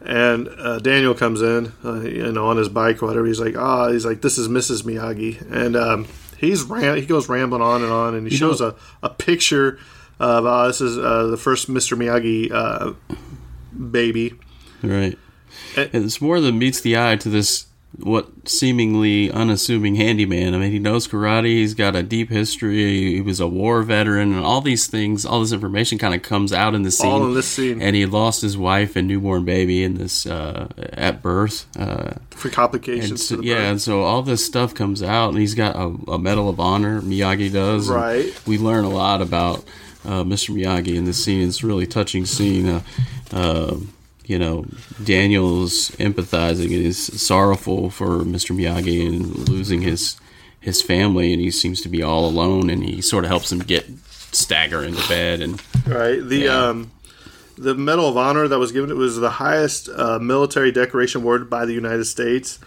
[0.01, 3.27] And uh, Daniel comes in, uh, you know, on his bike or whatever.
[3.27, 4.85] He's like, ah, he's like, this is Mrs.
[4.85, 6.07] Miyagi, and um,
[6.39, 9.11] he's ram- he goes rambling on and on, and he You shows know- a, a
[9.11, 9.79] picture
[10.21, 11.99] of uh, this is uh, the first Mr.
[11.99, 12.93] Miyagi uh,
[13.73, 14.35] baby.
[14.83, 15.19] Right.
[15.77, 15.89] Eh.
[15.93, 17.67] And it's more than meets the eye to this
[17.99, 20.55] what seemingly unassuming handyman.
[20.55, 21.47] I mean, he knows karate.
[21.47, 23.15] He's got a deep history.
[23.15, 26.53] He was a war veteran, and all these things, all this information, kind of comes
[26.53, 27.11] out in the scene.
[27.11, 27.83] All in this scene.
[27.83, 31.67] And he lost his wife and newborn baby in this uh, at birth.
[31.77, 33.65] Uh, For complications, so, the yeah, birth.
[33.65, 37.03] and so all this stuff comes out, and he's got a, a Medal of Honor.
[37.03, 37.89] Miyagi does.
[37.89, 38.33] Right.
[38.47, 39.65] We learn a lot about
[40.05, 40.55] uh, Mr.
[40.55, 41.47] Miyagi in this scene.
[41.47, 42.69] It's a really touching scene.
[42.69, 42.81] Uh,
[43.33, 43.77] uh,
[44.25, 44.65] you know,
[45.03, 48.55] Daniel's empathizing and is sorrowful for Mr.
[48.57, 50.17] Miyagi and losing his
[50.61, 52.69] his family, and he seems to be all alone.
[52.71, 53.87] And he sort of helps him get
[54.33, 56.21] stagger into bed and Right.
[56.23, 56.69] The Yeah.
[56.69, 56.91] um,
[57.59, 61.51] the Medal of Honor that was given it was the highest uh, military decoration awarded
[61.51, 62.59] by the United States.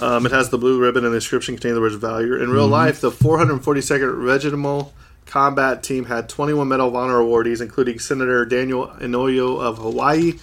[0.00, 2.34] Um, it has the blue ribbon and the inscription containing the words value.
[2.34, 4.92] In real life, the 442nd Regimental
[5.32, 10.34] Combat Team had 21 Medal of Honor awardees, including Senator Daniel Inouye of Hawaii.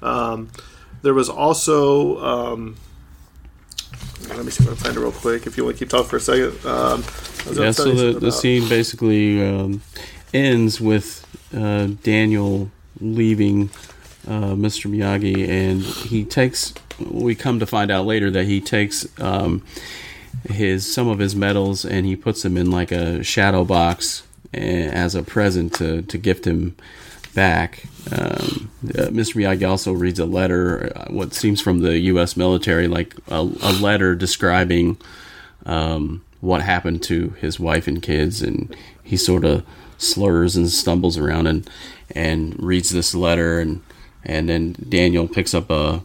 [0.00, 0.50] Um,
[1.02, 2.18] there was also.
[2.24, 2.76] Um,
[4.30, 5.46] let me see if I can find it real quick.
[5.46, 6.52] If you want to keep talking for a second.
[6.64, 7.04] Um,
[7.44, 9.82] I was gonna Yeah, so the, the scene basically um,
[10.32, 12.70] ends with uh, Daniel
[13.02, 13.68] leaving
[14.26, 14.90] uh, Mr.
[14.90, 16.72] Miyagi, and he takes.
[16.98, 19.62] We come to find out later that he takes um,
[20.48, 24.24] his some of his medals and he puts them in like a shadow box
[24.54, 26.76] eh, as a present to to gift him
[27.34, 27.84] back.
[28.10, 29.36] Um, uh, Mr.
[29.36, 32.36] Miyagi also reads a letter, uh, what seems from the U.S.
[32.36, 34.98] military, like a, a letter describing
[35.64, 39.64] um, what happened to his wife and kids, and he sort of
[39.98, 41.68] slurs and stumbles around and
[42.14, 43.82] and reads this letter, and
[44.24, 46.02] and then Daniel picks up a,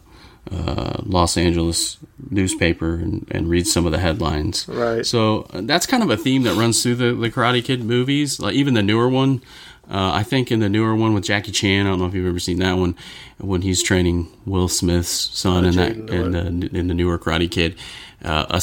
[0.50, 1.98] uh Los Angeles
[2.30, 4.66] newspaper and, and reads some of the headlines.
[4.68, 5.04] Right.
[5.04, 8.38] So uh, that's kind of a theme that runs through the, the Karate Kid movies,
[8.38, 9.42] like even the newer one.
[9.90, 12.26] Uh, I think in the newer one with Jackie Chan, I don't know if you've
[12.26, 12.94] ever seen that one,
[13.38, 17.76] when he's training Will Smith's son in that in the, in the newer Karate Kid.
[18.22, 18.60] Uh, a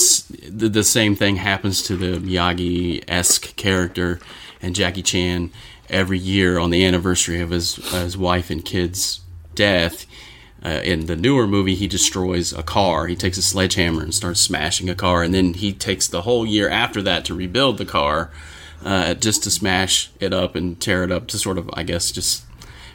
[0.48, 4.20] the, the same thing happens to the Miyagi esque character
[4.62, 5.50] and Jackie Chan
[5.90, 9.22] every year on the anniversary of his his wife and kids'
[9.56, 10.06] death.
[10.66, 13.06] Uh, in the newer movie, he destroys a car.
[13.06, 16.44] He takes a sledgehammer and starts smashing a car, and then he takes the whole
[16.44, 18.32] year after that to rebuild the car,
[18.84, 22.12] uh, just to smash it up and tear it up to sort of, I guess,
[22.12, 22.46] just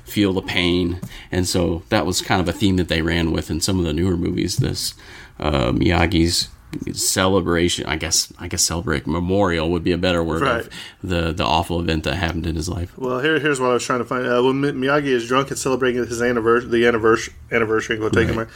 [0.04, 1.00] feel the pain.
[1.30, 3.84] And so that was kind of a theme that they ran with in some of
[3.84, 4.56] the newer movies.
[4.56, 4.94] This
[5.38, 6.48] uh, Miyagi's
[6.92, 10.60] celebration, I guess, I guess celebrate memorial would be a better word Right.
[10.66, 10.70] of
[11.02, 12.92] the the awful event that happened in his life.
[12.96, 14.26] Well, here, here's what I was trying to find.
[14.26, 18.46] Uh, when Miyagi is drunk and celebrating his anniversary, the anniversary, anniversary, go take him.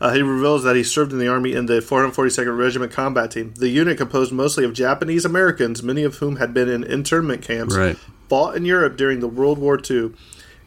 [0.00, 3.52] Uh, he reveals that he served in the army in the 442nd Regiment Combat Team.
[3.56, 7.74] The unit, composed mostly of Japanese Americans, many of whom had been in internment camps,
[7.76, 7.96] Right.
[8.28, 10.12] fought in Europe during the World War II.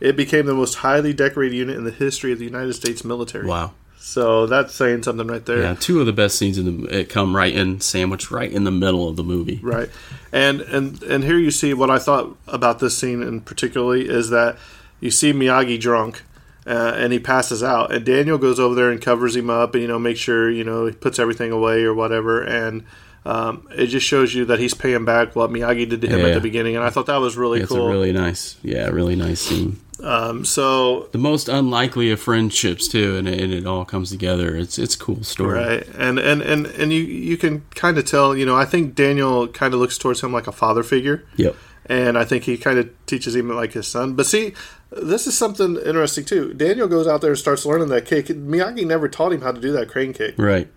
[0.02, 3.46] It became the most highly decorated unit in the history of the United States military.
[3.46, 3.72] Wow.
[4.04, 5.60] So that's saying something right there.
[5.62, 8.64] Yeah, two of the best scenes in the it come right in sandwiched right in
[8.64, 9.60] the middle of the movie.
[9.62, 9.90] Right,
[10.32, 14.32] and and and here you see what I thought about this scene in particularly is
[14.32, 14.58] that
[15.00, 16.24] you see Miyagi drunk,
[16.66, 19.84] uh, and he passes out, and Daniel goes over there and covers him up, and
[19.84, 22.84] you know makes sure you know he puts everything away or whatever, and
[23.24, 26.34] um, it just shows you that he's paying back what Miyagi did to him at
[26.34, 27.86] the beginning, and I thought that was really It's cool.
[27.86, 29.80] a really nice, yeah, really nice scene.
[30.04, 34.56] Um, so The most unlikely of friendships too, and, and it all comes together.
[34.56, 35.60] It's it's a cool story.
[35.60, 38.36] Right, and and and and you you can kind of tell.
[38.36, 41.26] You know, I think Daniel kind of looks towards him like a father figure.
[41.36, 41.56] Yep.
[41.86, 44.14] and I think he kind of teaches him like his son.
[44.14, 44.54] But see,
[44.92, 46.54] this is something interesting too.
[46.54, 48.28] Daniel goes out there and starts learning that kick.
[48.28, 50.36] Miyagi never taught him how to do that crane kick.
[50.38, 50.68] Right.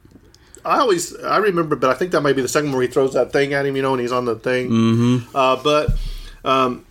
[0.64, 3.12] I always I remember, but I think that might be the second where he throws
[3.12, 4.70] that thing at him, you know, and he's on the thing.
[4.70, 5.36] Mm-hmm.
[5.36, 5.90] Uh, but
[6.44, 6.86] um,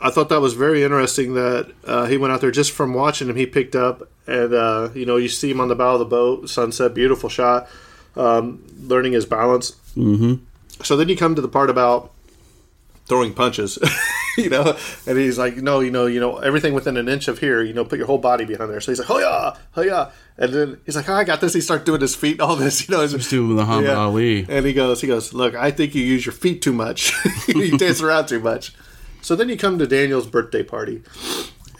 [0.00, 3.28] I thought that was very interesting that uh, he went out there just from watching
[3.28, 3.36] him.
[3.36, 6.04] He picked up, and uh, you know, you see him on the bow of the
[6.04, 7.68] boat, sunset, beautiful shot,
[8.16, 9.72] um, learning his balance.
[9.96, 10.44] Mm-hmm.
[10.84, 12.12] So then you come to the part about
[13.06, 13.78] throwing punches,
[14.38, 14.76] you know,
[15.06, 17.72] and he's like, no, you know, you know, everything within an inch of here, you
[17.72, 18.80] know, put your whole body behind there.
[18.80, 21.54] So he's like, oh yeah, oh yeah, and then he's like, oh, I got this.
[21.54, 24.46] He starts doing his feet, all this, you know, he's doing Muhammad Ali.
[24.48, 27.12] and he goes, he goes, look, I think you use your feet too much.
[27.48, 28.72] you dance around too much.
[29.22, 31.02] So then you come to Daniel's birthday party,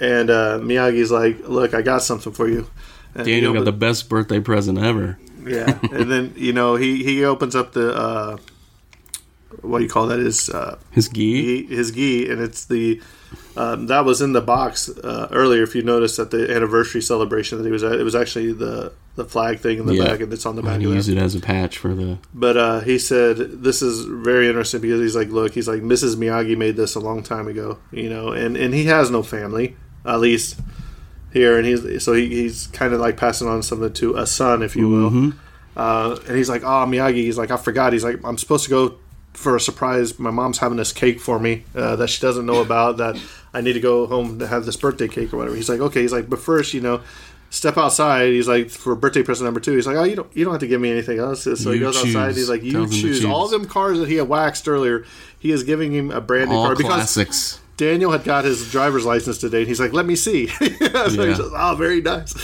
[0.00, 2.68] and uh, Miyagi's like, look, I got something for you.
[3.14, 5.18] And Daniel got the best birthday present ever.
[5.46, 8.36] yeah, and then you know he he opens up the uh,
[9.62, 10.18] what do you call that?
[10.18, 11.66] His uh, His gi.
[11.66, 13.00] gi, his gi, and it's the
[13.56, 15.62] um, that was in the box uh, earlier.
[15.62, 18.92] If you noticed at the anniversary celebration that he was at, it was actually the
[19.18, 20.04] the flag thing in the Yeah.
[20.06, 21.12] back, and it's on the back And of that.
[21.12, 22.16] it as a patch for the.
[22.32, 26.16] But uh, he said this is very interesting because he's like, look, he's like Mrs.
[26.16, 29.76] Miyagi made this a long time ago, you know, and and he has no family,
[30.06, 30.58] at least
[31.32, 34.62] here, and he's so he, he's kind of like passing on something to a son,
[34.62, 35.32] if you will.
[35.76, 37.92] Uh, and he's like, oh Miyagi, he's like, I forgot.
[37.92, 38.94] He's like, I'm supposed to go
[39.34, 40.18] for a surprise.
[40.18, 42.96] My mom's having this cake for me uh, that she doesn't know about.
[42.96, 43.16] That
[43.54, 45.54] I need to go home to have this birthday cake or whatever.
[45.56, 46.02] He's like, okay.
[46.02, 47.00] He's like, but first, you know.
[47.50, 48.28] Step outside.
[48.28, 49.74] He's like for birthday present number two.
[49.74, 51.44] He's like, oh, you don't, you don't have to give me anything else.
[51.44, 52.36] So he You goes outside.
[52.36, 53.24] He's like, you to choose.
[53.24, 55.04] All them cars that he had waxed earlier.
[55.38, 57.60] He is giving him a brand new All car because.
[57.78, 59.60] Daniel had got his driver's license today.
[59.60, 60.46] And he's like, let me see.
[60.48, 61.06] so Yeah.
[61.08, 62.34] he says, oh, very nice.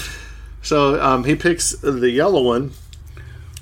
[0.63, 2.71] So um, he picks the yellow one,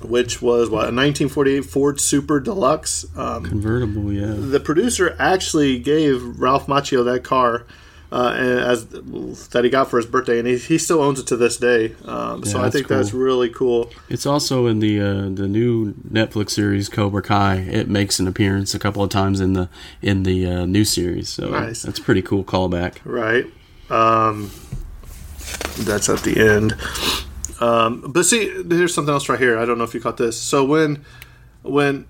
[0.01, 3.05] which was what a 1948 Ford Super Deluxe.
[3.17, 4.33] Um, Convertible, yeah.
[4.37, 7.65] the producer actually gave Ralph Macchio that car.
[8.13, 8.85] Uh, and as
[9.49, 11.95] that he got for his birthday, and he, he still owns it to this day.
[12.05, 13.89] Um, so I think that's really cool.
[14.07, 17.55] It's also in the uh, the new Netflix series Cobra Kai.
[17.55, 19.67] It makes an appearance a couple of times in the
[20.03, 21.81] in the uh, new series, so Nice.
[21.81, 22.97] that's a pretty cool callback.
[23.03, 23.45] right?
[23.89, 24.51] Um,
[25.79, 26.75] that's at the end.
[27.59, 29.57] Um, but see, here's something else right here.
[29.57, 30.39] I don't know if you caught this.
[30.39, 31.03] So when
[31.63, 32.05] when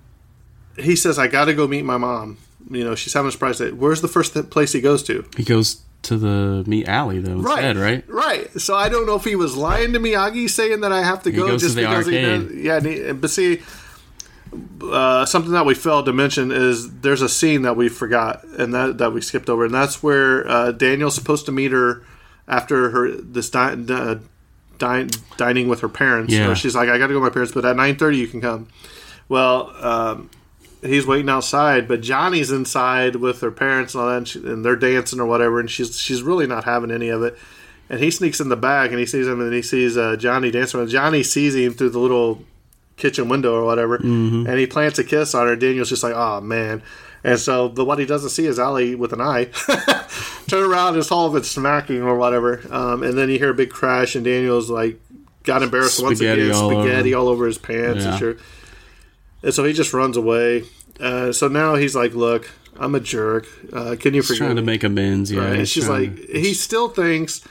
[0.76, 2.36] he says, "I got to go meet my mom,"
[2.70, 3.76] you know, she's having a surprise date.
[3.76, 5.24] Where's the first th- place he goes to?
[5.36, 8.04] He goes to the meat alley though instead, right?
[8.08, 8.50] Right.
[8.60, 11.30] So I don't know if he was lying to Miyagi, saying that I have to
[11.30, 12.48] He go to just the because he arcade.
[12.48, 13.04] does.
[13.06, 13.60] Yeah, but see,
[14.82, 18.72] uh, something that we failed to mention is there's a scene that we forgot and
[18.74, 22.02] that that we skipped over, and that's where uh, Daniel's supposed to meet her
[22.46, 24.16] after her this di- uh,
[24.78, 26.32] dine, dining with her parents.
[26.32, 26.54] Yeah.
[26.54, 28.40] She's like, I got to go with my parents, but at nine thirty you can
[28.40, 28.68] come.
[29.28, 29.74] Well.
[29.84, 30.30] Um,
[30.84, 34.64] He's waiting outside, but Johnny's inside with her parents and all that, and, she, and
[34.64, 37.36] they're dancing or whatever, and she's she's really not having any of it.
[37.90, 40.50] And he sneaks in the back and he sees him and he sees uh, Johnny
[40.50, 40.80] dancing.
[40.80, 42.42] And Johnny sees him through the little
[42.96, 45.56] kitchen window or whatever, and he plants a kiss on her.
[45.56, 46.82] Daniel's just like, oh man.
[47.22, 49.44] And so, but what he doesn't see is Ali with an eye
[50.48, 52.60] turn around and all of it smacking or whatever.
[52.70, 55.00] Um, and then you hear a big crash, and Daniel's like
[55.44, 57.22] got embarrassed once again, all spaghetti over.
[57.22, 58.18] all over his pants and Yeah.
[58.18, 58.40] shirt.
[59.44, 60.64] And so he just runs away.
[60.98, 63.46] Uh, so now he's like, look, I'm a jerk.
[63.72, 65.40] Uh, can you He's forgive trying to make amends, yeah.
[65.40, 65.58] Right?
[65.60, 67.46] And she's like, to- he still thinks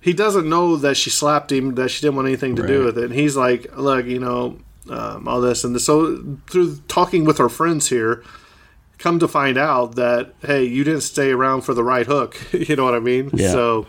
[0.00, 2.98] he doesn't know that she slapped him, that she didn't want anything to do with
[2.98, 3.04] it.
[3.04, 4.58] And he's like, look, you know,
[4.90, 5.62] um, all this.
[5.64, 8.24] And so through talking with our friends here,
[8.98, 12.36] come to find out that, hey, you didn't stay around for the right hook.
[12.52, 13.30] you know what I mean?
[13.32, 13.52] Yeah.
[13.52, 13.86] So,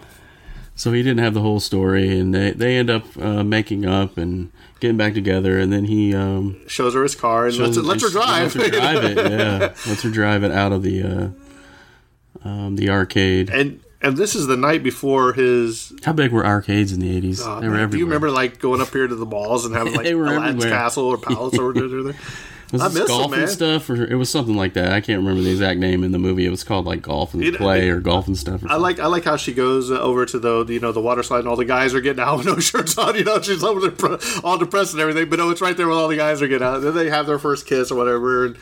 [0.76, 4.18] So he didn't have the whole story, and they they end up uh, making up
[4.18, 4.52] and
[4.84, 8.04] getting back together, and then he um, shows her his car and lets, shows- lets
[8.04, 8.54] her drive.
[8.54, 9.60] Lets her drive it, yeah.
[9.88, 13.50] Lets her drive it out of the uh, um, the arcade.
[13.50, 17.42] and and this is the night before his How big were arcades in the eighties?
[17.42, 17.88] Uh, they were everywhere.
[17.88, 20.70] do you remember like going up here to the malls and having like Aladdin's everywhere.
[20.70, 22.14] Castle or Palace or whatever?
[22.74, 23.42] Was I miss golf man.
[23.42, 24.94] and stuff, or it was something like that?
[24.94, 26.44] I can't remember the exact name in the movie.
[26.44, 28.64] It was called like golf and know, play or golf and stuff.
[28.68, 31.22] I like I like how she goes uh, over to the you know the water
[31.22, 33.14] slide and all the guys are getting out with no shirts on.
[33.14, 35.98] You know she's over there all depressed and everything, but no, it's right there when
[35.98, 36.80] all the guys are getting out.
[36.80, 38.48] Then they have their first kiss or whatever.
[38.48, 38.58] And,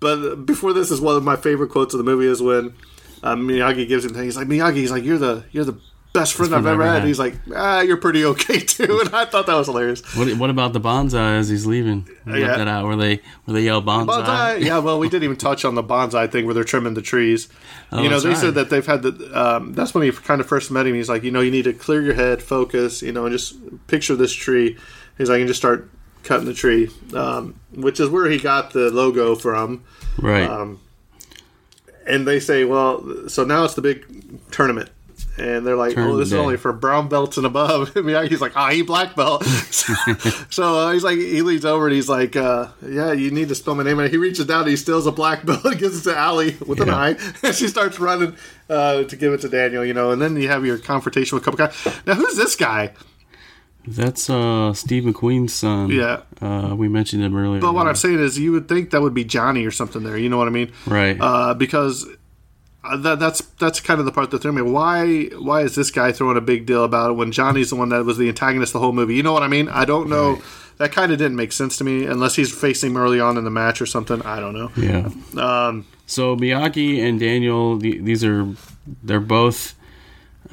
[0.00, 2.74] but before this is one of my favorite quotes of the movie is when
[3.22, 4.14] um, Miyagi gives him.
[4.22, 4.76] He's like Miyagi.
[4.76, 5.80] He's like you're the you're the
[6.12, 6.98] best friend I've ever had.
[6.98, 9.00] ever He's like ah you're pretty okay too.
[9.04, 10.02] And I thought that was hilarious.
[10.16, 12.08] What, what about the bonsai as he's leaving?
[12.26, 12.56] Yeah.
[12.56, 14.06] that out where they where they yell bonsai.
[14.06, 14.64] Bonsai.
[14.64, 17.48] Yeah, well, we didn't even touch on the bonsai thing where they're trimming the trees.
[17.92, 18.38] Oh, you know, they right.
[18.38, 19.30] said that they've had the.
[19.34, 20.94] Um, that's when he kind of first met him.
[20.94, 23.56] He's like, you know, you need to clear your head, focus, you know, and just
[23.86, 24.76] picture this tree.
[25.18, 25.90] He's like, and just start
[26.22, 29.84] cutting the tree, um, which is where he got the logo from.
[30.18, 30.48] Right.
[30.48, 30.80] Um,
[32.06, 34.90] and they say, well, so now it's the big tournament.
[35.40, 38.40] And they're like, Turn "Oh, this is only for brown belts and above." And Miyagi's
[38.40, 39.42] like, "Ah, he black belt."
[40.50, 43.54] so uh, he's like, he leans over and he's like, uh, "Yeah, you need to
[43.54, 46.00] spell my name." And he reaches down, and he steals a black belt, and gives
[46.06, 46.96] it to Ali with an Yeah.
[46.96, 48.36] eye, and she starts running
[48.68, 49.84] uh, to give it to Daniel.
[49.84, 51.72] You know, and then you have your confrontation with Kai.
[52.06, 52.92] Now, who's this guy?
[53.86, 55.88] That's uh, Steve McQueen's son.
[55.88, 56.20] Yeah.
[56.40, 57.60] Uh, we mentioned him earlier.
[57.62, 60.18] But what I'm saying is, you would think that would be Johnny or something there.
[60.18, 60.70] You know what I mean?
[60.86, 61.16] Right.
[61.18, 62.06] Uh, because
[62.84, 64.62] uh, that, that's that's kind of the part that threw me.
[64.62, 67.88] Why why is this guy throwing a big deal about it when Johnny's the one
[67.90, 69.14] that was the antagonist the whole movie?
[69.14, 69.68] You know what I mean?
[69.68, 70.40] I don't know.
[70.78, 73.44] That kind of didn't make sense to me unless he's facing him early on in
[73.44, 74.22] the match or something.
[74.22, 74.70] I don't know.
[74.76, 75.10] Yeah.
[75.36, 78.48] Um, So Miyagi and Daniel, the, these are
[79.02, 79.74] they're both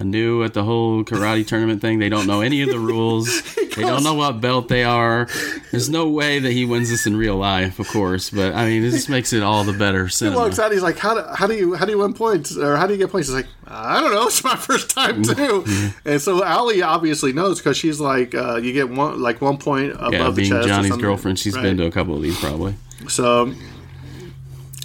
[0.04, 2.00] new at the whole karate tournament thing.
[2.00, 3.42] They don't know any of the rules.
[3.76, 5.28] they don't know what belt they are.
[5.72, 8.30] There's no way that he wins this in real life, of course.
[8.30, 10.38] But I mean, it just makes it all the better he cinema.
[10.38, 10.72] walks out.
[10.72, 12.94] He's like, "How do, how do you how do you win points or how do
[12.94, 14.28] you get points?" He's like, "I don't know.
[14.28, 15.64] It's my first time too."
[16.06, 19.94] And so Ali obviously knows because she's like, uh, "You get one like one point
[19.94, 21.64] above yeah, the being chest." Johnny's girlfriend, she's Right.
[21.64, 22.76] been to a couple of these probably.
[23.10, 23.54] So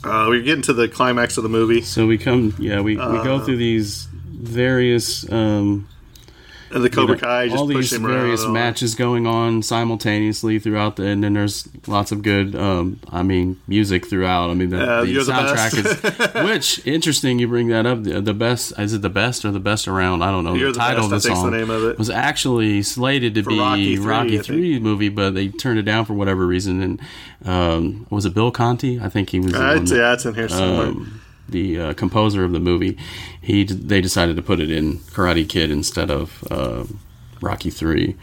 [0.04, 3.00] uh, we're getting to the climax of the movie, So we come, yeah, we, we
[3.02, 3.22] Uh.
[3.22, 4.08] go through these
[4.42, 5.88] various um,
[6.74, 8.02] and the Cobra you know, Kai just all these around.
[8.06, 12.98] various and matches going on simultaneously throughout the and then there's lots of good um
[13.10, 14.48] i mean music throughout.
[14.48, 18.04] I mean the, Yeah, the you're the soundtrack is which interesting you bring that up.
[18.04, 20.22] The, the best is it the best or the best around?
[20.22, 21.98] I don't know You're the title Best, of the I think's the song of it.
[21.98, 26.06] was actually slated to For be Rocky rocky, 3 movie but they turned it down
[26.06, 26.80] for whatever reason.
[26.82, 27.00] And
[27.44, 28.98] um was it bill conti?
[28.98, 30.86] I think he was Uh, it's, that- yeah, it's in here somewhere.
[30.88, 31.20] um,
[31.52, 32.98] the uh, composer of the movie,
[33.40, 36.84] he they decided to put it in Karate Kid instead of uh,
[37.40, 38.16] Rocky Three.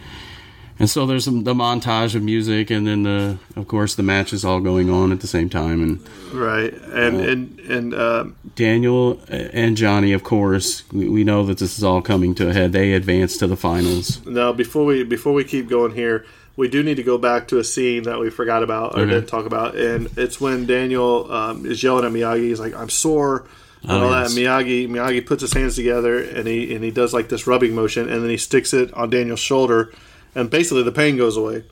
[0.82, 4.46] And so there's some, the montage of music, and then the of course the matches
[4.46, 5.84] all going on at the same time.
[5.84, 8.26] And right, and and and uh,
[8.56, 12.54] Daniel and Johnny, of course, we, we know that this is all coming to a
[12.54, 12.72] head.
[12.72, 14.26] They advance to the finals.
[14.26, 16.26] now before we before we keep going here,
[16.56, 19.12] we do need to go back to a scene that we forgot about or Okay.
[19.12, 22.44] didn't talk about, and it's when Daniel um, is yelling at Miyagi.
[22.50, 23.46] He's like, "I'm sore."
[23.84, 24.34] And Oh, all yes.
[24.36, 24.42] that.
[24.42, 28.10] Miyagi Miyagi puts his hands together and he and he does like this rubbing motion
[28.10, 29.94] and then he sticks it on Daniel's shoulder
[30.36, 31.64] and basically the pain goes away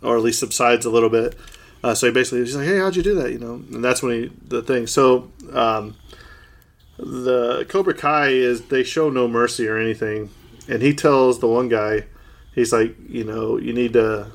[0.00, 1.34] or at least subsides a little bit.
[1.82, 4.00] Uh, so he basically he's like, "Hey, how'd you do that?" You know, and that's
[4.00, 4.86] when he the thing.
[4.86, 5.96] So um,
[6.98, 10.30] the Cobra Kai is they show no mercy or anything,
[10.68, 12.04] and he tells the one guy,
[12.56, 14.26] he's like, you know, you need to.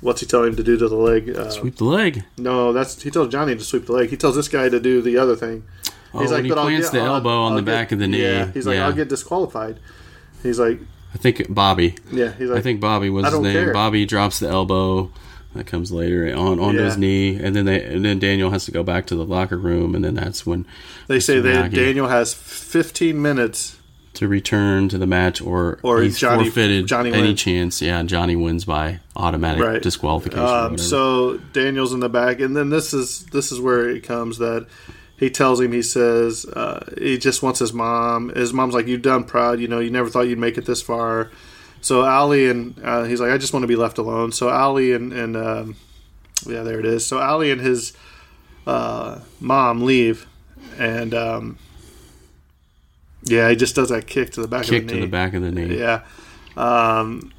[0.00, 1.30] What's he telling him to do to the leg?
[1.30, 2.24] Uh, Sweep the leg.
[2.36, 4.10] no, that's he tells Johnny to sweep the leg.
[4.10, 5.64] He tells this guy to do the other thing.
[6.12, 8.22] Oh, when he plants the elbow on the back of the knee.
[8.22, 8.86] Yeah, he's like, Yeah.
[8.86, 9.78] I'll get disqualified.
[10.42, 10.80] He's like,
[11.14, 11.94] I think Bobby.
[12.12, 13.52] yeah, he's like, I think Bobby was his name.
[13.52, 13.72] care.
[13.72, 15.10] Bobby drops the elbow.
[15.54, 16.84] That comes later on onto Yeah.
[16.84, 19.56] his knee, and then they and then Daniel has to go back to the locker
[19.56, 20.66] room, and then that's when
[21.06, 23.78] they say that Daniel has 15 minutes.
[24.16, 27.40] To return to the match, or Or he's Johnny- forfeited Johnny any wins.
[27.42, 27.80] chance.
[27.82, 29.82] Yeah, Johnny wins by automatic Right.
[29.82, 30.44] disqualification.
[30.44, 34.38] Um, so Daniel's in the back, and then this is this is where it comes
[34.38, 34.66] that
[35.18, 38.30] he tells him he says uh, he just wants his mom.
[38.36, 39.60] His mom's like, "You've done proud.
[39.60, 41.30] You know, you never thought you'd make it this far."
[41.80, 44.92] So Ali and uh, he's like, "I just want to be left alone." So Ali
[44.92, 45.76] and and um,
[46.46, 47.06] yeah, there it is.
[47.06, 47.92] So Ali and his
[48.66, 50.26] uh, mom leave,
[50.78, 51.56] and um,
[53.26, 55.00] yeah, he just does that kick to the back kick of the knee.
[55.00, 55.78] Kick to the back of the knee.
[55.78, 56.02] Yeah.
[56.56, 57.32] Um,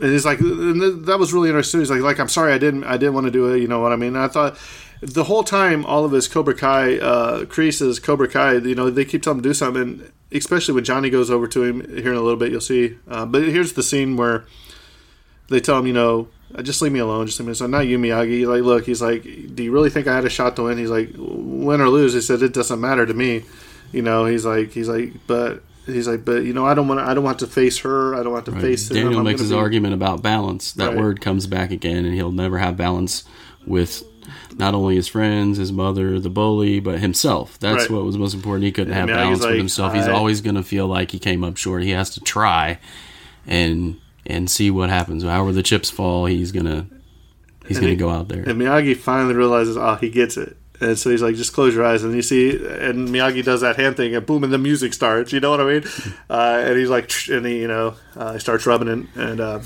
[0.00, 1.80] and he's like, and th- that was really interesting.
[1.80, 3.60] He's like, like, I'm sorry, I didn't, I didn't want to do it.
[3.60, 4.16] You know what I mean?
[4.16, 4.58] And I thought
[5.02, 9.04] the whole time, all of his Cobra Kai uh, creases, Cobra Kai, you know, they
[9.04, 9.82] keep telling him to do something.
[9.82, 12.96] And especially when Johnny goes over to him here in a little bit, you'll see.
[13.08, 14.44] Uh, but here's the scene where
[15.48, 17.26] they tell him, you know, "Uh, just leave me alone.
[17.26, 17.54] Just leave me.
[17.54, 18.46] So not you, Miyagi.
[18.46, 20.78] Like, look, he's like, do you really think I had a shot to win?
[20.78, 22.14] He's like, win or lose.
[22.14, 23.44] He said it doesn't matter to me.
[23.92, 27.00] You know, he's like, he's like, but he's like, but you know, I don't want,
[27.00, 28.14] to, I don't want to face her.
[28.14, 28.60] I don't want to Right.
[28.60, 28.96] face him.
[28.96, 30.72] Daniel I'm makes his be- argument about balance.
[30.72, 30.98] That Right.
[30.98, 33.24] word comes back again, and he'll never have balance
[33.66, 34.04] with
[34.56, 37.58] not only his friends, his mother, the bully, but himself.
[37.58, 37.90] That's Right.
[37.90, 38.64] what was most important.
[38.64, 39.92] He couldn't have balance like, with himself.
[39.94, 41.82] He's always going to feel like he came up short.
[41.82, 42.78] He has to try
[43.46, 45.24] and and see what happens.
[45.24, 46.86] However the chips fall, he's gonna
[47.66, 48.42] he's And gonna he- go out there.
[48.42, 50.56] And Miyagi finally realizes, oh, he gets it.
[50.80, 52.02] And so he's like, just close your eyes.
[52.02, 55.32] And you see, and Miyagi does that hand thing, and boom, and the music starts.
[55.32, 55.84] You know what I mean?
[56.30, 59.06] Uh, and he's like, and he, you know, uh, he starts rubbing it.
[59.16, 59.60] And uh,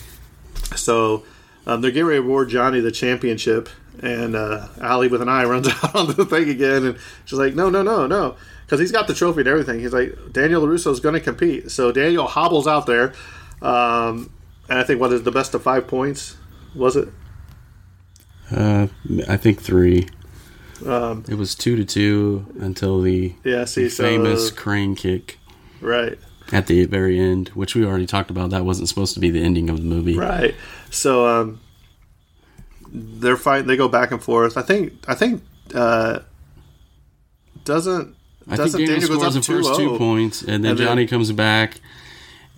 [0.76, 1.24] so
[1.66, 3.68] um, they're getting ready to award Johnny the championship.
[4.02, 6.86] And uh, Ali with an eye runs out on the thing again.
[6.86, 8.36] And she's like, no, no, no, no.
[8.64, 9.80] Because he's got the trophy and everything.
[9.80, 11.70] He's like, Daniel LaRusso is going to compete.
[11.70, 13.12] So Daniel hobbles out there.
[13.60, 14.32] Um,
[14.70, 16.36] and I think, what is the best of five points?
[16.74, 17.08] Was it?
[18.50, 18.88] Uh,
[19.28, 20.08] I think three.
[20.86, 25.38] Um, It was two to two until the, Yeah, see, the so- famous crane kick.
[25.80, 26.18] Right.
[26.52, 28.50] at the very end, which we already talked about.
[28.50, 30.16] That wasn't supposed to be the ending of the movie.
[30.16, 30.54] Right.
[30.90, 31.60] So um,
[32.92, 33.66] they're fighting.
[33.66, 34.56] They go back and forth.
[34.56, 34.92] I think.
[35.08, 35.42] I think.
[35.74, 36.20] Uh,
[37.64, 38.14] doesn't
[38.46, 41.06] I think doesn't Daniel, Daniel scores the first two points, and then And then- Johnny
[41.06, 41.80] comes back,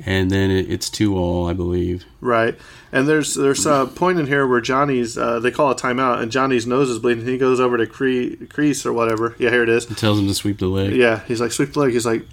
[0.04, 2.04] and then it, it's two all, I believe.
[2.20, 2.58] Right,
[2.92, 6.30] and there's there's a point in here where Johnny's uh, they call a timeout, and
[6.30, 7.24] Johnny's nose is bleeding.
[7.26, 9.34] He goes over to Cre- Kreese or whatever.
[9.38, 9.86] Yeah, here it is.
[9.86, 10.94] Tells him to sweep the leg.
[10.94, 11.92] Yeah, he's like sweep the leg.
[11.92, 12.26] He's like,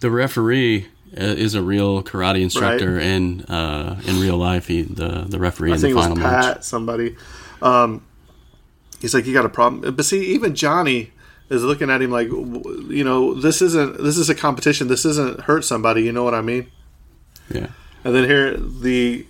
[0.00, 0.86] The referee
[1.16, 5.72] uh, is a real karate instructor, and uh, in real life, he the the referee
[5.72, 6.62] I in the it was final Pat match.
[6.62, 7.16] somebody.
[7.60, 8.04] Um,
[9.00, 11.12] he's like, you got a problem, but see, even Johnny
[11.50, 14.88] is looking at him like, you know, this isn't this is a competition.
[14.88, 16.02] This isn't hurt somebody.
[16.02, 16.70] You know what I mean?
[17.54, 17.66] Yeah,
[18.04, 19.26] And then here the,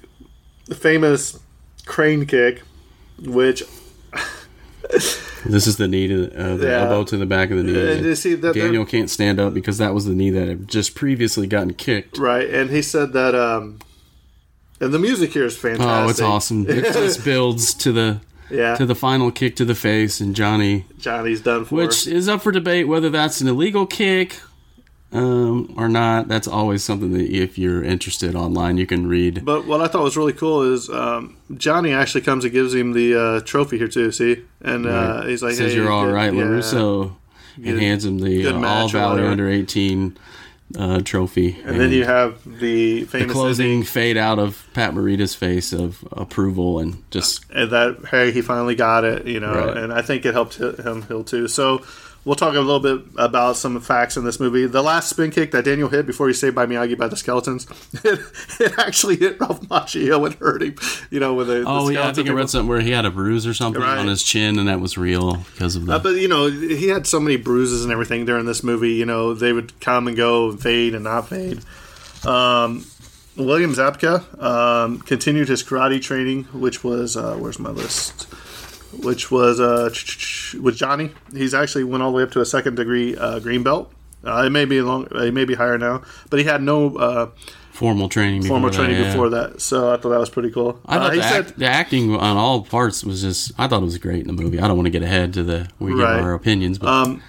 [0.67, 1.39] the famous
[1.87, 2.63] crane kick,
[3.21, 3.63] which
[5.45, 6.83] this is the knee to uh, the Yeah.
[6.83, 7.93] elbow to the back of the knee.
[7.97, 10.69] And you see that- Daniel can't stand up because that was the knee that had
[10.69, 12.19] just previously gotten kicked.
[12.19, 13.35] right, and he said that.
[13.35, 13.79] um
[14.81, 15.87] and the music here is fantastic.
[16.07, 16.67] Oh, it's awesome!
[16.69, 18.21] It just builds to the
[18.51, 21.77] yeah, to the final kick to the face, and Johnny Johnny's done for.
[21.77, 24.41] which is up for debate whether that's an illegal kick
[25.13, 26.29] um, or not.
[26.29, 29.45] That's always something that if you're interested online, you can read.
[29.45, 32.93] But what I thought was really cool is um, Johnny actually comes and gives him
[32.93, 34.11] the uh, trophy here too.
[34.13, 37.13] See, and uh, he's like, Says "Hey, you're all good- right, yeah." LaRusso,
[37.57, 39.23] and Good- hands him the uh, All or Valley.
[39.27, 40.17] Under 18
[40.79, 41.59] uh, trophy.
[41.67, 45.71] And then you have the the famous closing ending, fade out of Pat Morita's face
[45.75, 49.77] of approval and just and that hey, he finally got it, you know, Right.
[49.77, 51.47] and I think it helped him heal too.
[51.49, 51.85] So.
[52.25, 54.67] We'll talk a little bit about some facts in this movie.
[54.67, 57.67] The last spin kick that Daniel hit before he saved by Miyagi by the skeletons,
[58.05, 58.21] it,
[58.61, 60.77] it actually hit Ralph Macchio and hurt him.
[61.11, 63.05] You know, with the, the oh yeah, I think I read something where he had
[63.05, 63.99] a bruise or something Right.
[63.99, 65.95] on his chin, and that was real because of that.
[65.95, 68.93] Uh, but you know, he had so many bruises and everything during this movie.
[68.93, 71.59] You know, they would come and go, and fade and not fade.
[72.25, 72.87] Um,
[73.37, 78.29] William Zabka um, continued his karate training, which was uh, where's my list?
[79.01, 79.89] Which was uh,
[80.61, 81.11] with Johnny.
[81.33, 83.93] He's actually went all the way up to a second degree uh, green belt.
[84.25, 87.31] Uh, it may be long, it may be higher now, but he had no uh,
[87.73, 88.43] formal training.
[88.45, 89.13] formal before training that, yeah.
[89.13, 89.61] before that.
[89.61, 90.79] So I thought that was pretty cool.
[90.87, 93.51] I Uh, thought he the, said, act, the acting on all parts was just.
[93.59, 94.61] I thought it was great in the movie.
[94.61, 96.17] I don't want to get ahead to the we Right.
[96.17, 97.23] give our opinions, but Um,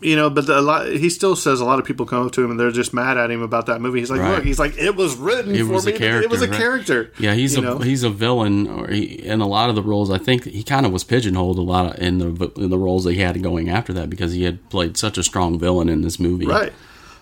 [0.00, 2.32] you know, but the, a lot, he still says a lot of people come up
[2.32, 4.00] to him and they're just mad at him about that movie.
[4.00, 4.34] He's like, Right.
[4.36, 5.92] look, he's like, it was written it for was me.
[5.94, 6.22] a character.
[6.24, 6.56] it was a right?
[6.58, 7.12] character.
[7.18, 7.78] Yeah, he's a know?
[7.78, 10.10] he's a villain, or he, in a lot of the roles.
[10.10, 13.14] I think he kind of was pigeonholed a lot in the in the roles that
[13.14, 16.20] he had going after that because he had played such a strong villain in this
[16.20, 16.46] movie.
[16.46, 16.72] right.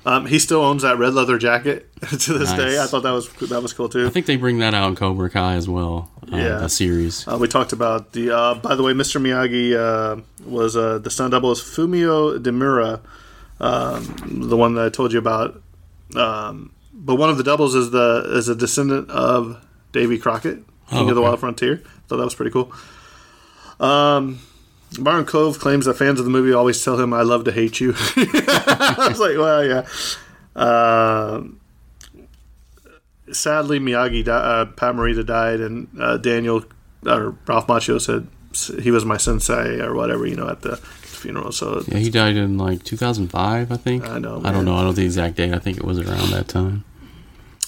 [0.06, 2.56] Um, he still owns that red leather jacket to this Nice.
[2.58, 2.78] day.
[2.82, 4.06] I thought that was that was cool too.
[4.06, 6.10] I think they bring that out in Cobra Kai as well.
[6.30, 6.58] Uh, Yeah.
[6.58, 7.26] the series.
[7.26, 8.30] Uh, we talked about the.
[8.36, 9.18] Uh, by the way, Mr.
[9.20, 13.00] Miyagi uh, was uh, the stunt double is Fumio Demura,
[13.60, 15.62] um, the one that I told you about.
[16.14, 20.56] Um, but one of the doubles is the is a descendant of Davy Crockett,
[20.90, 21.22] King Oh, of the.
[21.22, 21.82] Wild Frontier.
[22.08, 22.70] Thought that was pretty cool.
[23.80, 24.38] Um,
[24.98, 27.80] Martin Kove claims that fans of the movie always tell him, "I love to hate
[27.80, 29.86] you." I was like, well, yeah.
[30.56, 31.60] Um
[33.32, 36.64] sadly, Miyagi, di- uh, Pat Morita died, and uh, Daniel
[37.06, 38.28] or Ralph Macchio said
[38.82, 41.50] he was my sensei or whatever, you know, at the funeral.
[41.52, 44.04] So Yeah, he died in like 2005, I think.
[44.08, 44.74] I know, I don't know.
[44.74, 45.52] I don't know the exact date.
[45.52, 46.84] I think it was around that time.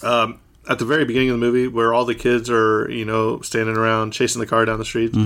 [0.03, 3.41] um, at the very beginning of the movie, where all the kids are, you know,
[3.41, 5.17] standing around chasing the car down the streets,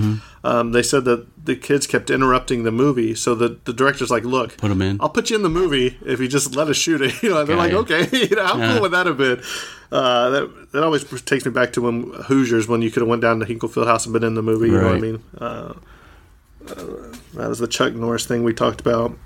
[0.43, 3.15] um, they said that the kids kept interrupting the movie.
[3.15, 4.97] So the the director's like, "Look, Put him in.
[5.01, 7.43] I'll put you in the movie if you just let us shoot it." You know,
[7.43, 8.03] they're like, Okay.
[8.03, 8.73] "Okay, you know, how Yeah.
[8.73, 9.41] cool would that have been?"
[9.91, 13.21] Uh, that that always takes me back to when Hoosiers, when you could have went
[13.21, 14.67] down to Hinkle Fieldhouse and been in the movie.
[14.69, 15.23] You know what I mean?
[15.37, 15.73] Uh,
[16.69, 16.75] uh,
[17.33, 19.17] that was the Chuck Norris thing we talked about.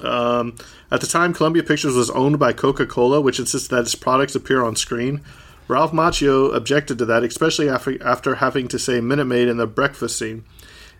[0.00, 0.56] Um,
[0.90, 4.34] at the time, Columbia Pictures was owned by Coca Cola, which insisted that its products
[4.34, 5.22] appear on screen.
[5.68, 9.66] Ralph Macchio objected to that, especially after, after having to say Minute Maid in the
[9.66, 10.44] breakfast scene.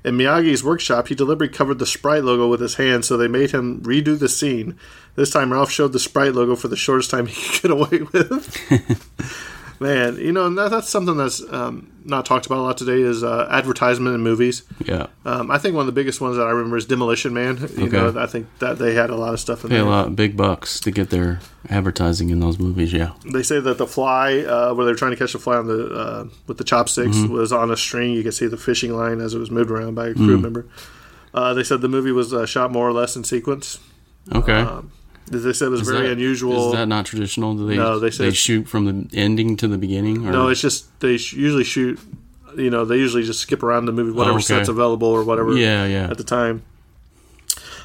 [0.05, 3.53] In Miyagi's workshop, he deliberately covered the Sprite logo with his hand, so they made
[3.53, 4.77] him redo the scene.
[5.15, 8.03] This time, Ralph showed the Sprite logo for the shortest time he could get away
[8.13, 9.59] with.
[9.83, 13.01] Man, you know, and that, that's something that's um, not talked about a lot today
[13.01, 14.63] is uh, advertisement in movies.
[14.85, 15.07] Yeah.
[15.25, 17.57] Um, I think one of the biggest ones that I remember is Demolition Man.
[17.77, 17.97] You Okay.
[17.97, 19.79] know, I think that they had a lot of stuff in there.
[19.79, 19.91] Pay a there.
[19.91, 22.93] lot big bucks to get their advertising in those movies.
[22.93, 23.13] Yeah.
[23.33, 25.87] They say that the fly, uh, where they're trying to catch the fly on the
[25.95, 27.33] uh, with the chopsticks, Mm-hmm.
[27.33, 28.13] was on a string.
[28.13, 30.43] You could see the fishing line as it was moved around by a crew Mm.
[30.43, 30.67] member.
[31.35, 33.79] Uh, they said the movie was uh, shot more or less in sequence.
[34.33, 34.53] Okay.
[34.61, 34.93] Um,
[35.33, 36.69] They said it was Is very that- unusual.
[36.69, 37.55] Is that not traditional?
[37.55, 40.27] Do they, No, they they shoot from the ending to the beginning.
[40.27, 40.33] Or?
[40.33, 41.99] no, it's just they sh- usually shoot.
[42.57, 44.43] You know, they usually just skip around the movie, whatever Oh, okay.
[44.45, 45.53] sets available or whatever.
[45.57, 46.11] Yeah, yeah.
[46.11, 46.63] At the time.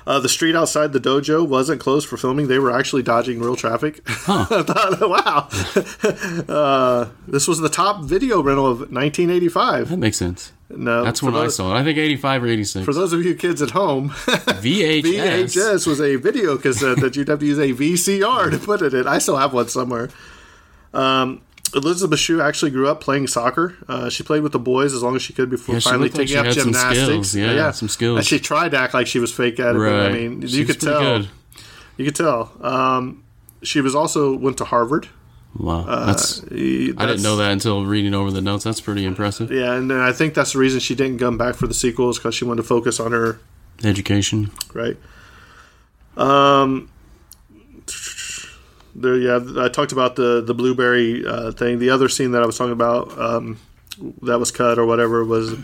[0.05, 2.47] Uh, the street outside the dojo wasn't closed for filming.
[2.47, 4.01] They were actually dodging real traffic.
[4.27, 5.49] I thought, wow.
[6.47, 9.89] uh, this was the top video rental of 1985.
[9.89, 10.53] That makes sense.
[10.69, 11.79] No, That's when I saw it.
[11.79, 12.85] I think 85 or 86.
[12.85, 15.01] For those of you kids at home, VHS.
[15.03, 18.93] VHS was a video cassette that you'd have to use a VCR to put it
[18.93, 19.07] in.
[19.07, 20.09] I still have one somewhere.
[20.93, 21.41] Um,
[21.73, 23.75] Elizabeth Shue actually grew up playing soccer.
[23.87, 26.17] Uh, she played with the boys as long as she could before Yeah, finally looked
[26.17, 27.29] like taking up gymnastics.
[27.29, 27.35] skills.
[27.35, 28.17] Yeah, some skills.
[28.19, 29.79] And she tried to act like she was fake at it.
[29.79, 30.99] But, I mean, She you could tell.
[30.99, 31.29] good.
[31.97, 32.51] You could tell.
[32.61, 33.23] Um,
[33.63, 35.09] she was also went to Harvard.
[35.59, 36.05] Wow.
[36.05, 38.63] That's, I didn't know that until reading over the notes.
[38.63, 39.51] That's pretty impressive.
[39.51, 42.35] Yeah, and I think that's the reason she didn't come back for the sequels because
[42.35, 43.39] she wanted to focus on her
[43.83, 44.51] Education.
[44.73, 44.97] right?
[46.15, 46.89] Um,
[48.95, 51.79] there, yeah, I talked about the the blueberry uh, thing.
[51.79, 53.59] The other scene that I was talking about um,
[54.23, 55.55] that was cut or whatever was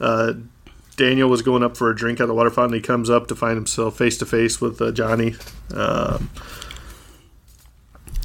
[0.00, 0.32] uh,
[0.96, 2.74] Daniel was going up for a drink at the water fountain.
[2.74, 5.34] He comes up to find himself face to face with uh, Johnny.
[5.74, 6.30] Um,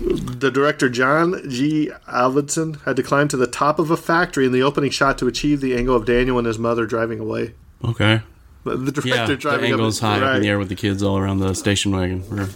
[0.04, 1.90] the director John G.
[2.08, 5.28] Avildsen had to climb to the top of a factory in the opening shot to
[5.28, 7.54] achieve the angle of Daniel and his mother driving away.
[7.84, 8.22] Okay.
[8.66, 10.76] The Yeah, director the driving angle up is high up in the air with the
[10.76, 12.24] kids all around the station wagon.
[12.32, 12.50] Or-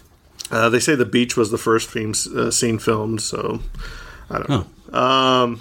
[0.50, 3.60] Uh, they say the beach was the first theme, uh, scene filmed, so
[4.30, 4.98] I don't know.
[4.98, 5.60] Um,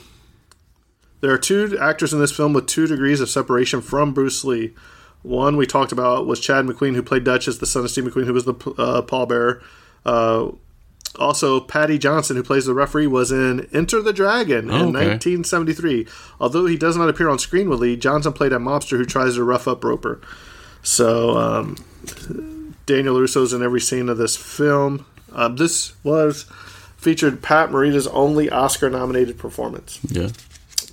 [1.20, 4.74] there are two actors in this film with two degrees of separation from Bruce Lee.
[5.22, 8.04] One we talked about was Chad McQueen, who played Dutch as the son of Steve
[8.04, 9.60] McQueen, who was the uh, pallbearer.
[11.18, 15.08] Also, Patty Johnson, who plays the referee, was in Enter the Dragon Oh, in okay.
[15.08, 16.06] 1973.
[16.40, 19.34] Although he does not appear on screen with Lee, Johnson played a mobster who tries
[19.36, 20.20] to rough up Roper.
[20.82, 21.76] So, um,
[22.86, 25.04] Daniel Russo's in every scene of this film.
[25.32, 26.44] Um, this was
[26.96, 29.98] featured Pat Morita's only Oscar-nominated performance.
[30.08, 30.28] yeah.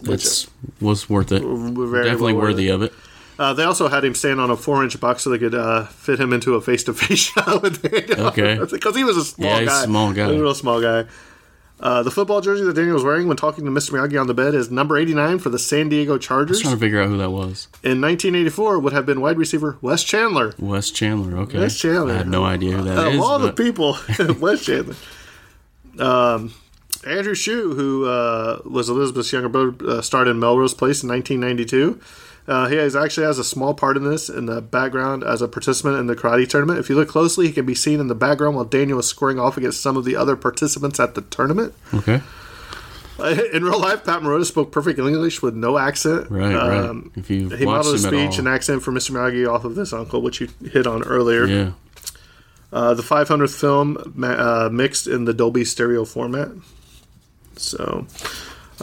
[0.01, 0.47] That's
[0.81, 1.39] was worth it.
[1.39, 2.71] Definitely well worth worthy it.
[2.71, 2.93] of it.
[3.39, 6.19] Uh, they also had him stand on a four-inch box so they could uh, fit
[6.19, 8.27] him into a face-to-face shot with Daniel.
[8.27, 8.59] Okay.
[8.71, 9.85] because he was a small Yeah, guy.
[9.85, 10.29] small guy.
[10.31, 11.05] A real small guy.
[11.79, 13.89] Uh, the football jersey that Daniel was wearing when talking to Mr.
[13.91, 16.57] Miyagi on the bed is number 89 for the San Diego Chargers.
[16.57, 17.67] I was trying to figure out who that was.
[17.83, 20.53] In 1984, would have been wide receiver Wes Chandler.
[20.59, 21.37] Wes Chandler.
[21.39, 21.57] Okay.
[21.59, 22.13] Wes Chandler.
[22.13, 23.19] I had no idea who that of is.
[23.19, 23.97] all the but- people,
[24.39, 24.95] Wes Chandler.
[25.99, 26.53] Um,
[27.05, 31.99] Andrew Shue, who uh, was Elizabeth's younger brother, uh, starred in Melrose Place in 1992.
[32.45, 35.47] Uh, he has, actually has a small part in this in the background as a
[35.47, 36.77] participant in the karate tournament.
[36.79, 39.39] If you look closely, he can be seen in the background while Daniel is squaring
[39.39, 41.73] off against some of the other participants at the tournament.
[41.93, 42.21] okay.
[43.19, 46.29] Uh, in real life, Pat Morita spoke perfect English with no accent.
[46.29, 47.17] Right, Um, right.
[47.23, 49.11] If you He modeled his at speech and accent for Mr.
[49.11, 51.45] Miyagi off of this uncle, which you hit on earlier.
[51.45, 51.71] yeah.
[52.73, 56.49] Uh, the 500th film uh, mixed in the Dolby stereo format.
[57.55, 58.07] So,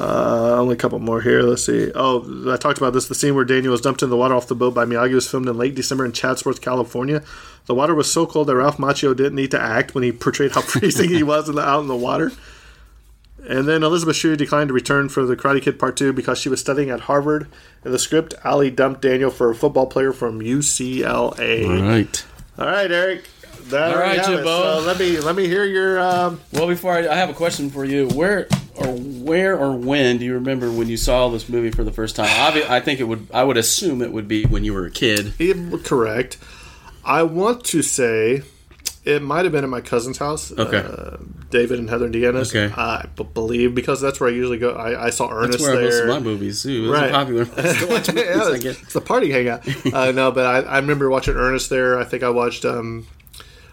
[0.00, 1.42] uh, only a couple more here.
[1.42, 1.92] Let's see.
[1.94, 3.06] Oh, I talked about this.
[3.06, 5.30] The scene where Daniel was dumped in the water off the boat by Miyagi was
[5.30, 7.22] filmed in late December in Chatsworth, California.
[7.66, 10.52] The water was so cold that Ralph Macchio didn't need to act when he portrayed
[10.52, 12.32] how freezing he was in the, out in the water.
[13.48, 16.48] And then Elizabeth Shue declined to return for the Karate Kid Part 2 because she
[16.48, 17.48] was studying at Harvard.
[17.84, 21.68] In the script, Ali dumped Daniel for a football player from UCLA.
[21.68, 22.26] All right.
[22.58, 23.24] All right, Eric.
[23.70, 24.24] That All right, it.
[24.24, 24.44] Jimbo.
[24.80, 26.00] So let me let me hear your.
[26.00, 28.46] Um, Well, before I, I have a question for you, where
[28.76, 32.16] or where or when do you remember when you saw this movie for the first
[32.16, 32.26] time?
[32.26, 33.28] Obvi- I think it would.
[33.32, 35.34] I would assume it would be when you were a kid.
[35.84, 36.38] correct.
[37.04, 38.42] I want to say
[39.04, 40.52] it might have been at my cousin's house.
[40.52, 40.76] Okay.
[40.78, 41.16] Uh,
[41.50, 42.54] David and Heather Deanna's.
[42.54, 42.72] Okay.
[42.76, 44.72] I believe because that's where I usually go.
[44.72, 45.84] I, I saw Ernest That's where there.
[45.84, 46.92] most of my movies too.
[46.92, 47.10] Right.
[47.10, 48.24] popular places to watch movies.
[48.26, 49.66] yeah, it's, it's the party hangout.
[49.94, 51.98] uh, no, but I, I remember watching Ernest there.
[51.98, 52.64] I think I watched.
[52.64, 53.06] Um,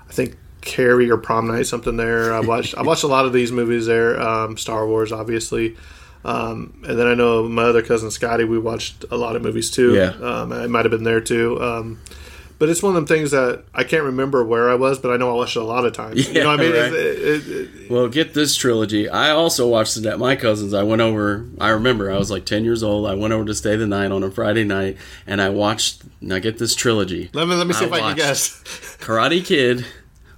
[0.09, 2.33] I think Carrie or Prom Night something there.
[2.33, 2.75] I watched.
[2.77, 4.19] I watched a lot of these movies there.
[4.19, 5.75] Um, Star Wars, obviously.
[6.25, 8.43] Um, and then I know my other cousin Scotty.
[8.43, 9.95] We watched a lot of movies too.
[9.95, 10.09] Yeah.
[10.21, 11.61] um, I might have been there too.
[12.59, 15.17] But it's one of them things that I can't remember where I was, but I
[15.17, 16.27] know I watched it a lot of times.
[16.27, 16.71] you know what I mean?
[16.73, 16.91] Right.
[16.91, 19.07] It- it- it- Well, get this trilogy.
[19.07, 20.73] I also watched it at my cousin's.
[20.73, 21.45] I went over.
[21.59, 23.07] I remember I was like ten years old.
[23.07, 24.97] I went over to stay the night on a Friday night,
[25.27, 26.01] and I watched.
[26.19, 28.49] Now get this trilogy: let me let me see if I can guess.
[28.99, 29.85] Karate Kid,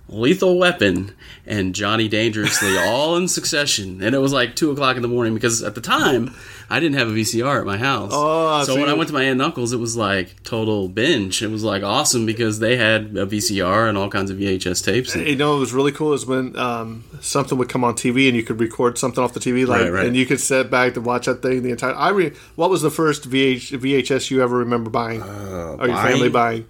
[0.09, 1.11] Lethal Weapon,
[1.49, 4.01] and Johnny Dangerously all in succession.
[4.03, 6.33] And it was like two o'clock in the morning because at the time
[6.69, 8.11] I didn't have a VCR at my house.
[8.13, 10.87] Oh, so so when I went to my aunt and uncle's, it was like total
[10.87, 11.41] binge.
[11.41, 15.15] It was like awesome because they had a VCR and all kinds of VHS tapes.
[15.15, 18.27] And, You know, what was really cool is when um, something would come on TV
[18.27, 20.05] and you could record something off the TV, like, Right, right.
[20.05, 21.95] and you could sit back to watch that thing the entire.
[21.95, 26.29] I re- what was the first VH- VHS you ever remember buying, or your family
[26.29, 26.65] buying?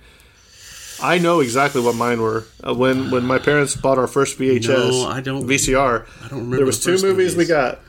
[1.01, 2.45] I know exactly what mine were.
[2.65, 6.05] Uh, when when my parents bought our first VHS, No, I don't- VCR.
[6.23, 7.79] I don't remember There was the two first movies, we got.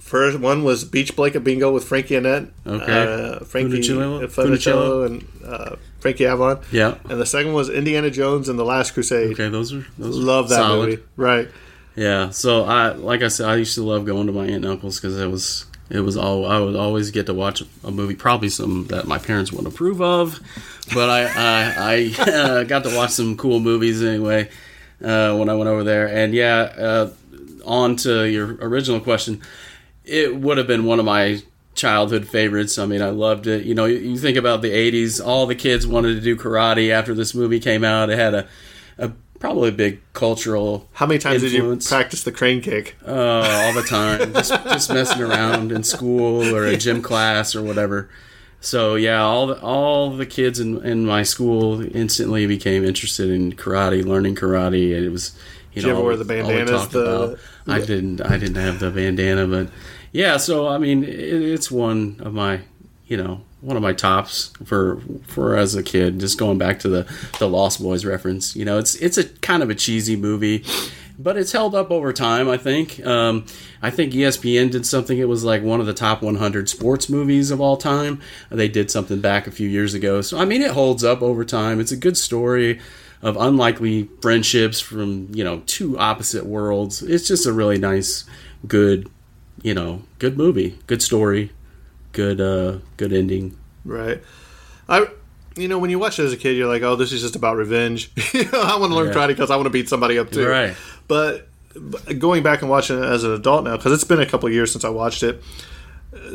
[0.00, 2.48] First one was Beach Blanket Bingo with Frankie Annette.
[2.66, 3.02] Okay.
[3.38, 4.26] Uh, Frankie Funicello?
[4.28, 6.58] Funicello and uh, Frankie Avalon.
[6.70, 6.96] Yeah.
[7.08, 9.32] And the second was Indiana Jones and the Last Crusade.
[9.32, 10.88] Okay, those are those Love that solid.
[10.90, 11.02] movie.
[11.16, 11.48] Right.
[11.96, 14.66] Yeah, so I like I said, I used to love going to my aunt and
[14.66, 18.14] uncles because it was it was all I would always get to watch a movie,
[18.14, 20.40] probably some that my parents wouldn't approve of,
[20.94, 24.48] but I I, I uh, got to watch some cool movies anyway
[25.04, 26.08] uh, when I went over there.
[26.08, 27.10] And yeah, uh,
[27.66, 29.42] on to your original question,
[30.06, 31.42] it would have been one of my
[31.74, 32.78] childhood favorites.
[32.78, 33.66] I mean, I loved it.
[33.66, 36.90] You know, you, you think about the '80s, all the kids wanted to do karate
[36.90, 38.08] after this movie came out.
[38.08, 38.46] It had a, a
[39.42, 40.88] probably a big cultural.
[40.92, 41.84] How many times influence.
[41.84, 42.94] did you practice the crane kick?
[43.04, 47.62] Uh, all the time, just just messing around in school or a gym class or
[47.62, 48.08] whatever.
[48.60, 53.54] So yeah, all the all the kids in in my school instantly became interested in
[53.54, 55.36] karate, learning karate, and it was.
[55.72, 57.38] You Did you know, ever wear the bandanas, the-.
[57.66, 58.20] I didn't.
[58.20, 59.68] I didn't have the bandana, but
[60.12, 60.36] yeah.
[60.36, 62.60] So I mean, it, it's one of my,
[63.06, 66.20] you know, one of my tops for for as a kid.
[66.20, 69.62] Just going back to the the Lost Boys reference, you know, it's it's a kind
[69.62, 70.64] of a cheesy movie,
[71.18, 72.48] but it's held up over time.
[72.48, 73.04] I think.
[73.06, 73.46] Um,
[73.80, 75.18] I think ESPN did something.
[75.18, 78.20] It was like one of the top 100 sports movies of all time.
[78.48, 80.20] They did something back a few years ago.
[80.20, 81.80] So I mean, it holds up over time.
[81.80, 82.80] It's a good story
[83.22, 87.02] of unlikely friendships from you know two opposite worlds.
[87.02, 88.24] It's just a really nice,
[88.66, 89.08] good,
[89.62, 91.52] you know, good movie, good story,
[92.12, 93.56] good uh, good ending.
[93.84, 94.22] Right.
[94.88, 95.06] I,
[95.56, 97.36] you know, when you watch it as a kid, you're like, oh, this is just
[97.36, 98.10] about revenge.
[98.32, 99.14] you know, I want to learn Yeah.
[99.14, 100.46] karate because I want to beat somebody up too.
[100.46, 100.74] Right.
[101.08, 104.26] But, but going back and watching it as an adult now, because it's been a
[104.26, 105.42] couple of years since I watched it,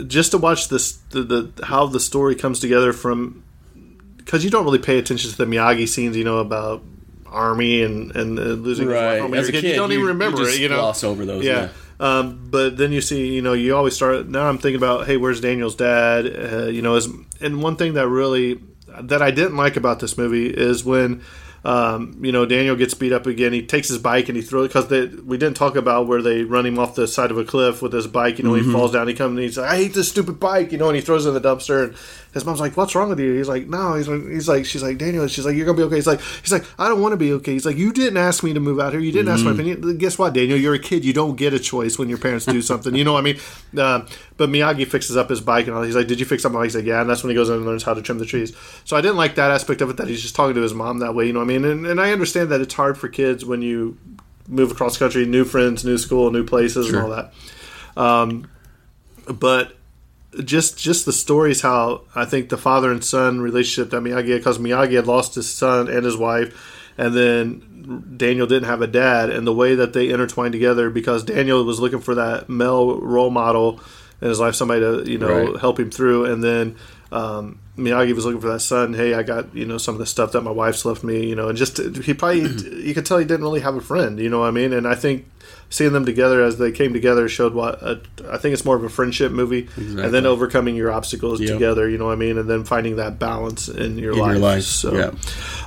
[0.07, 3.43] just to watch this, the, the how the story comes together from,
[4.17, 6.83] because you don't really pay attention to the Miyagi scenes, you know, about
[7.27, 9.33] army and and uh, losing his Right.
[9.35, 10.59] As a you kid, don't even remember you it.
[10.59, 11.69] You know, gloss over those, Yeah.
[11.99, 14.27] Um, but then you see, you know, you always start.
[14.27, 16.25] Now I'm thinking about, hey, where's Daniel's dad?
[16.27, 17.07] Uh, you know, is
[17.41, 18.59] and one thing that really
[19.01, 21.23] that I didn't like about this movie is when.
[21.65, 23.51] Um, you know, Daniel gets beat up again.
[23.51, 24.87] He takes his bike and he throws because
[25.23, 27.91] we didn't talk about where they run him off the side of a cliff with
[27.91, 28.37] his bike.
[28.37, 28.63] You know, Mhm.
[28.67, 29.09] he falls down.
[29.09, 31.25] He comes and he's like, "I hate this stupid bike," you know, and he throws
[31.25, 31.83] it in the dumpster.
[31.83, 31.95] And
[32.37, 34.81] his mom's like, "What's wrong with you?" He's like, "No." He's like, "He's like, she's
[34.83, 37.13] like, Daniel." She's like, "You're gonna be okay." He's like, "He's like, I don't want
[37.13, 39.01] to be okay." He's like, "You didn't ask me to move out here.
[39.01, 39.53] You didn't ask my Mhm.
[39.55, 39.97] opinion.
[39.97, 40.57] Guess what, Daniel?
[40.57, 41.03] You're a kid.
[41.03, 42.95] You don't get a choice when your parents do something.
[42.95, 43.37] you know what I mean?"
[43.77, 44.01] Uh,
[44.37, 45.83] but Miyagi fixes up his bike and all.
[45.83, 47.35] He's like, "Did you fix up my bike?" He's like, "Yeah." And that's when he
[47.35, 48.53] goes in and learns how to trim the trees.
[48.85, 49.97] So I didn't like that aspect of it.
[49.97, 51.25] That he's just talking to his mom that way.
[51.27, 51.65] You know what I mean?
[51.65, 53.97] And, and I understand that it's hard for kids when you
[54.49, 56.95] move across the country, new friends, new school, new places, Sure.
[57.01, 57.33] and all that.
[58.01, 58.45] Um,
[59.39, 59.76] but
[60.43, 64.39] just just the stories how I think the father and son relationship that Miyagi had
[64.39, 66.53] because Miyagi had lost his son and his wife,
[66.97, 71.23] and then Daniel didn't have a dad, and the way that they intertwined together because
[71.23, 73.79] Daniel was looking for that male role model
[74.21, 75.59] in his life, somebody to you know Right.
[75.61, 76.75] help him through, and then.
[77.11, 78.93] Um, Miyagi was looking for that son.
[78.93, 81.25] Hey, I got you know some of the stuff that my wife's left me.
[81.27, 82.41] You know, and just he probably
[82.85, 84.19] you could tell he didn't really have a friend.
[84.19, 84.73] You know what I mean?
[84.73, 85.25] And I think
[85.69, 88.83] seeing them together as they came together showed what a, I think it's more of
[88.83, 91.49] a friendship movie, and then overcoming your obstacles Yep.
[91.53, 91.87] together.
[91.89, 92.37] You know what I mean?
[92.37, 94.41] And then finding that balance in your In your life.
[94.41, 95.11] life, So, yeah.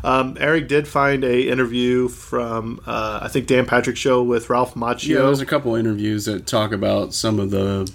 [0.03, 4.75] um, Eric did find a interview from uh, I think Dan Patrick show with Ralph
[4.75, 5.09] Macchio.
[5.09, 7.91] Yeah, there's a couple interviews that talk about some of the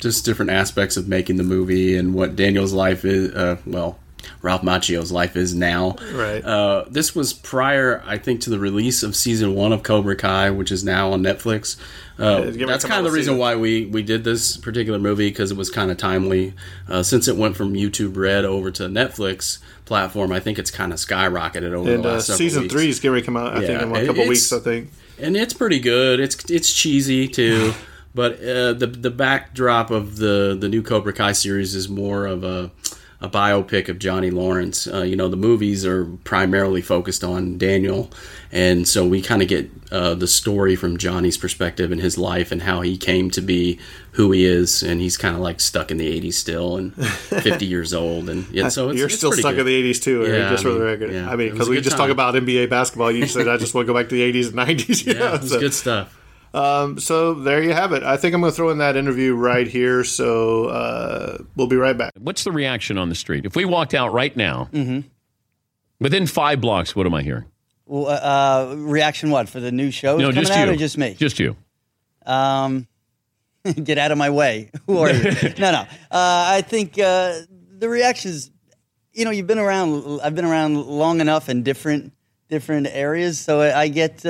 [0.00, 3.34] just different aspects of making the movie and what Daniel's life is.
[3.34, 3.98] Uh, well,
[4.42, 5.96] Ralph Macchio's life is now.
[6.12, 6.44] Right.
[6.44, 10.50] Uh, this was prior, I think, to the release of season one of Cobra Kai,
[10.50, 11.76] which is now on Netflix.
[12.18, 13.38] Uh, that's kind of the reason season.
[13.38, 16.52] why we, we did this particular movie because it was kind of timely.
[16.86, 20.92] Uh, since it went from YouTube Red over to Netflix platform, I think it's kind
[20.92, 22.74] of skyrocketed over and the uh, last several season weeks.
[22.74, 23.52] three is getting ready to come out.
[23.54, 24.52] I think Yeah, in a couple weeks.
[24.52, 24.90] I think.
[25.18, 26.20] and it's pretty good.
[26.20, 27.72] It's it's cheesy too,
[28.14, 32.44] but uh, the the backdrop of the the new Cobra Kai series is more of
[32.44, 32.70] a
[33.22, 34.86] a biopic of Johnny Lawrence.
[34.86, 38.10] Uh, you know, the movies are primarily focused on Daniel,
[38.50, 42.50] and so we kind of get uh, the story from Johnny's perspective and his life
[42.50, 43.78] and how he came to be
[44.12, 47.66] who he is, and he's kind of like stuck in the '80s still and 50
[47.66, 49.60] years old, and yeah, so it's, You're it's still stuck good.
[49.60, 51.12] in the '80s too, Yeah, just I for the mean, record.
[51.12, 53.12] yeah, I mean, because we just talk about NBA basketball.
[53.12, 55.04] You said I just want to go back to the '80s and '90s.
[55.06, 56.16] You Yeah, know, it was so- good stuff.
[56.52, 58.02] Um, so there you have it.
[58.02, 60.02] I think I'm going to throw in that interview right here.
[60.04, 62.12] So uh, we'll be right back.
[62.18, 63.46] What's the reaction on the street?
[63.46, 64.68] If we walked out right now,
[66.00, 67.44] within five blocks, what am I hearing?
[67.86, 70.74] Well, uh, reaction what for the new shows no, coming just out you.
[70.74, 71.14] or just me?
[71.14, 71.56] Just you.
[72.24, 72.86] Um,
[73.82, 74.70] get out of my way.
[74.86, 75.22] Who are you?
[75.58, 75.80] no, no.
[75.80, 77.40] Uh, I think uh,
[77.78, 78.50] the reactions.
[79.12, 80.20] You know, you've been around.
[80.22, 82.12] I've been around long enough in different
[82.48, 84.24] different areas, so I, I get.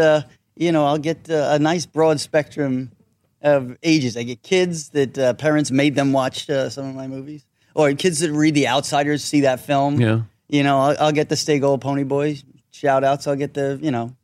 [0.60, 2.92] You know, I'll get uh, a nice broad spectrum
[3.40, 4.16] of ages.
[4.16, 7.92] I get kids that uh, parents made them watch uh, some of my movies, or
[7.94, 9.98] kids that read The Outsiders, see that film.
[9.98, 10.20] Yeah.
[10.48, 12.44] You know, I'll, I'll get the Stay Gold Pony Boys
[12.80, 13.26] shout outs.
[13.26, 14.14] I'll get the you know,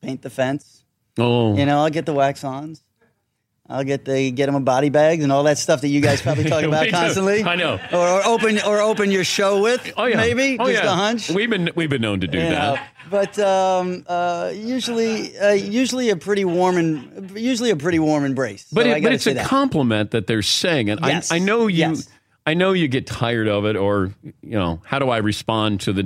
[0.00, 0.84] paint the fence.
[1.18, 2.82] Oh, You know, I'll get the wax ons.
[3.68, 6.20] I'll get the get them a body bags and all that stuff that you guys
[6.20, 6.92] probably talk about We do.
[6.92, 7.44] constantly.
[7.44, 7.80] I know.
[7.92, 9.92] Or, or open or open your show with.
[9.96, 10.92] oh yeah, maybe oh, just yeah.
[10.92, 11.30] a hunch.
[11.30, 12.50] We've been we've been known to do you know.
[12.50, 12.88] that.
[13.10, 18.66] But um, uh, usually, uh, usually a pretty warm and usually a pretty warm embrace.
[18.72, 19.46] But So it, but it's a that.
[19.46, 21.30] compliment that they're saying, and Yes.
[21.30, 21.78] I I know you.
[21.78, 22.08] Yes.
[22.46, 24.12] I know you get tired of it, or
[24.42, 26.02] you know, how do I respond to the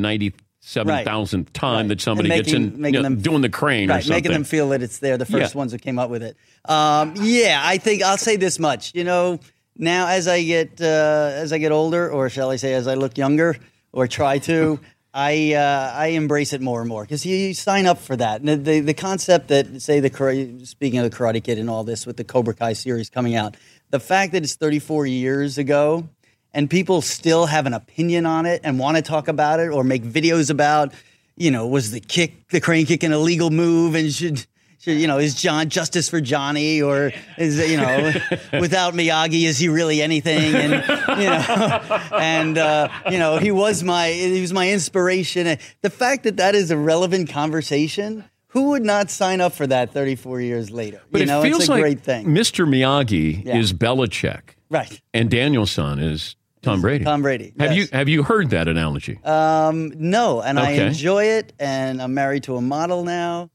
[0.77, 3.49] ninety-seven thousandth time that somebody And gets in making- making you know, them- doing the
[3.49, 4.17] crane or right, something?
[4.17, 5.17] making them feel that it's there.
[5.17, 5.59] The first Yeah.
[5.59, 6.37] ones that came up with it.
[6.67, 8.93] Um, yeah, I think I'll say this much.
[8.95, 9.41] You know,
[9.77, 12.95] now as I get uh, as I get older, or shall I say, as I
[12.95, 13.57] look younger,
[13.93, 14.79] or try to.
[15.15, 18.43] I uh, I embrace it more and more because you, you sign up for that.
[18.43, 22.07] And the, the concept that say the speaking of the Karate Kid and all this
[22.07, 23.57] with the Cobra Kai series coming out,
[23.91, 26.07] the fact that it's 34 years ago
[26.55, 29.85] and people still have an opinion on it and want to talk about it or
[29.85, 30.93] make videos about,
[31.37, 34.47] you know, was the kick, the crane kick an illegal move and should,
[34.81, 38.13] should you know, is John justice for Johnny or is, you know,
[38.61, 40.55] without Miyagi, is he really anything?
[40.55, 40.73] And,
[41.21, 45.47] you know, and, uh, you know, he was my, he was my inspiration.
[45.47, 49.67] And the fact that that is a relevant conversation, who would not sign up for
[49.67, 51.03] that 34 years later?
[51.11, 52.27] But you it feels it's a like great thing.
[52.27, 52.67] Mr.
[52.67, 53.59] Miyagi Yeah.
[53.59, 55.01] is Belichick, Right.
[55.13, 57.05] and Daniel-san is Tom Brady.
[57.05, 57.53] Tom Brady.
[57.59, 57.77] Have yes.
[57.91, 59.19] you have you heard that analogy?
[59.25, 63.51] Um, no, and I enjoy it, and I'm married to a model now.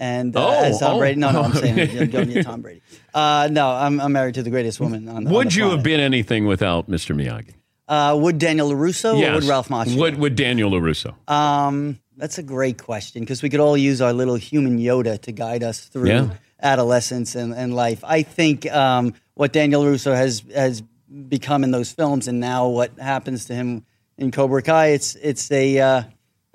[0.00, 0.98] And uh, Oh, as Tom oh.
[0.98, 2.82] Brady, no, no, I'm saying don't need Tom Brady.
[3.12, 5.26] Uh, no, I'm, I'm married to the greatest woman on.
[5.26, 7.16] on would the you have been anything without Mr.
[7.16, 7.54] Miyagi?
[7.88, 9.98] Uh, would Daniel LaRusso or would Ralph Macchio?
[9.98, 11.14] Would would Daniel LaRusso?
[11.28, 15.32] Um, that's a great question because we could all use our little human Yoda to
[15.32, 16.30] guide us through Yeah.
[16.62, 18.04] adolescence and, and life.
[18.04, 20.82] I think um, what Daniel Russo has has
[21.28, 23.84] become in those films, and now what happens to him
[24.16, 26.02] in Cobra Kai, it's it's a uh,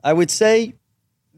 [0.03, 0.73] I would say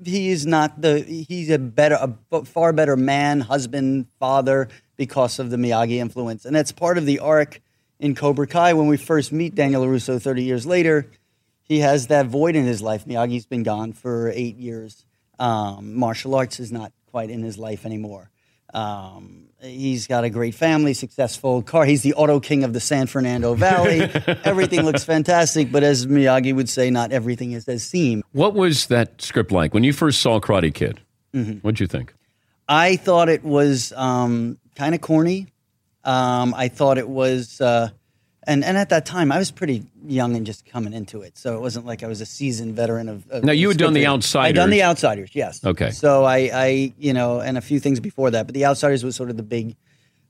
[0.03, 1.97] he is not the he's a better
[2.31, 7.05] a far better man, husband, father because of the Miyagi influence, and that's part of
[7.05, 7.61] the arc
[7.99, 11.09] in Cobra Kai when we first meet Daniel Russo thirty years later
[11.65, 13.05] he has that void in his life.
[13.05, 15.03] Miyagi's been gone for eight years.
[15.39, 18.29] Um, martial arts is not quite in his life anymore.
[18.73, 21.85] Um, he's got a great family, successful car.
[21.85, 24.01] He's the auto king of the San Fernando Valley.
[24.43, 28.23] everything looks fantastic, but as Miyagi would say, not everything is as seen.
[28.31, 31.01] What was that script like when you first saw Karate Kid?
[31.33, 31.61] Mhm.
[31.61, 32.13] What'd you think?
[32.67, 35.47] I thought it was um, kind of corny.
[36.03, 37.89] Um, I thought it was, uh,
[38.47, 41.55] and and at that time I was pretty young and just coming into it, so
[41.55, 43.29] it wasn't like I was a seasoned veteran of.
[43.29, 44.37] of Now, you had done The scripting.
[44.39, 45.29] I'd done the Outsiders.
[45.33, 45.65] Outsiders, yes.
[45.65, 45.91] Okay.
[45.91, 49.15] So I, I, you know, and a few things before that, but the Outsiders was
[49.15, 49.75] sort of the big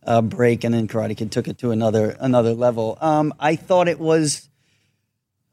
[0.05, 2.97] uh, break, and then Karate Kid took it to another another level.
[3.01, 4.49] Um, I thought it was.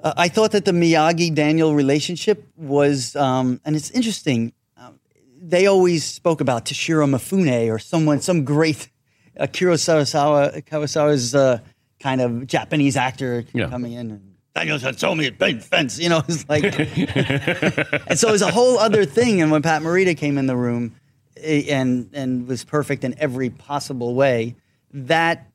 [0.01, 4.53] Uh, I thought that the Miyagi Daniel relationship was, um, and it's interesting.
[4.77, 4.99] Um,
[5.41, 8.89] they always spoke about Toshiro Mifune or someone, some great
[9.39, 11.61] uh, Kurosawa, Kurosawa's uh,
[12.03, 13.69] kind of Japanese actor Yeah.
[13.69, 14.11] coming in.
[14.11, 16.23] And, Daniel had told me to paint fence, you know.
[16.29, 16.65] It's like,
[18.07, 19.41] and so it was a whole other thing.
[19.41, 20.95] And when Pat Morita came in the room,
[21.39, 24.55] eh, and and was perfect in every possible way,
[24.93, 25.47] that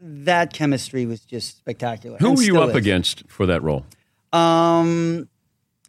[0.00, 2.18] that chemistry was just spectacular.
[2.18, 2.76] Who were you up is.
[2.76, 3.84] against for that role?
[4.32, 5.28] Um,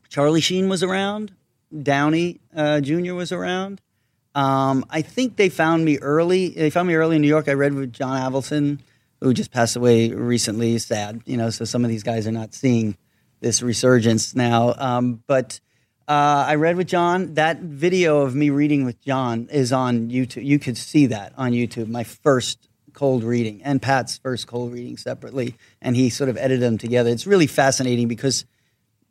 [0.10, 1.34] Charlie Sheen was around.
[1.82, 3.14] Downey uh, Jr.
[3.14, 3.82] was around.
[4.36, 6.50] Um, I think they found me early.
[6.50, 7.48] They found me early in New York.
[7.48, 8.80] I read with John Avildsen,
[9.22, 10.78] who just passed away recently.
[10.80, 11.50] Sad, you know.
[11.50, 12.98] So some of these guys are not seeing
[13.40, 14.74] this resurgence now.
[14.78, 15.60] Um, but
[16.08, 17.36] uh, I read with John.
[17.36, 20.46] That video of me reading with John is on YouTube.
[20.46, 21.88] You could see that on YouTube.
[21.88, 26.62] My first cold reading and Pat's first cold reading separately, and he sort of edited
[26.62, 27.10] them together.
[27.10, 28.46] It's really fascinating because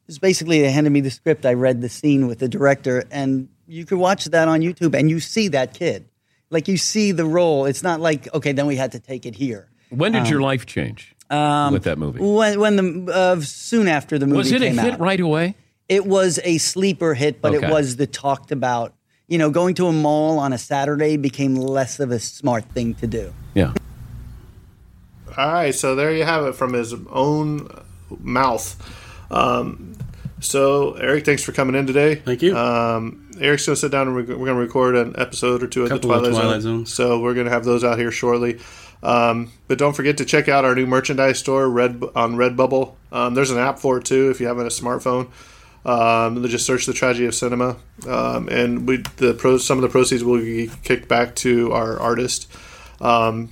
[0.08, 1.46] it's basically they handed me the script.
[1.46, 5.08] I read the scene with the director, and you could watch that on YouTube, and
[5.08, 6.08] you see that kid,
[6.50, 7.64] like you see the role.
[7.66, 9.68] It's not like okay, then we had to take it here.
[9.90, 12.20] When did Um, your life change um, with that movie?
[12.20, 15.00] When when the uh, soon after the movie Was it a hit out.
[15.00, 15.54] right away?
[15.88, 17.66] It was a sleeper hit, but Okay.
[17.66, 18.94] it was the talked about.
[19.26, 22.94] You know, going to a mall on a Saturday became less of a smart thing
[22.94, 23.32] to do.
[23.54, 23.72] Yeah.
[25.36, 27.68] All right, so there you have it from his own
[28.18, 28.76] mouth.
[29.30, 29.94] Um,
[30.40, 32.16] so, Eric, thanks for coming in today.
[32.16, 32.56] Thank you.
[32.56, 35.84] Um, Eric's going to sit down and we're going to record an episode or two
[35.84, 36.86] of the Couple of Twilight, Twilight Zone.
[36.86, 38.58] So, we're going to have those out here shortly.
[39.02, 42.94] Um, but don't forget to check out our new merchandise store Red on Redbubble.
[43.12, 45.30] Um, there's an app for it too if you have a smartphone.
[45.84, 49.88] Um, just search the tragedy of cinema, um, and we the pros, some of the
[49.88, 52.52] proceeds will be kicked back to our artist.
[53.00, 53.50] Um,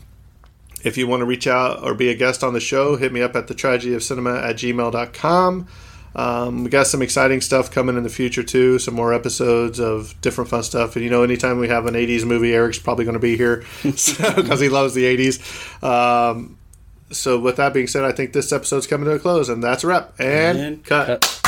[0.84, 3.22] if you want to reach out or be a guest on the show, hit me
[3.22, 5.66] up at the tragedy of cinema at gmail.com.
[6.14, 8.78] Um, we got some exciting stuff coming in the future too.
[8.78, 10.96] Some more episodes of different fun stuff.
[10.96, 13.64] And you know, anytime we have an '80s movie, Eric's probably going to be here
[13.82, 15.82] because he loves the '80s.
[15.82, 16.58] Um,
[17.10, 19.84] so, with that being said, I think this episode's coming to a close, and that's
[19.84, 20.14] a wrap.
[20.18, 21.06] And, And cut.
[21.22, 21.40] cut.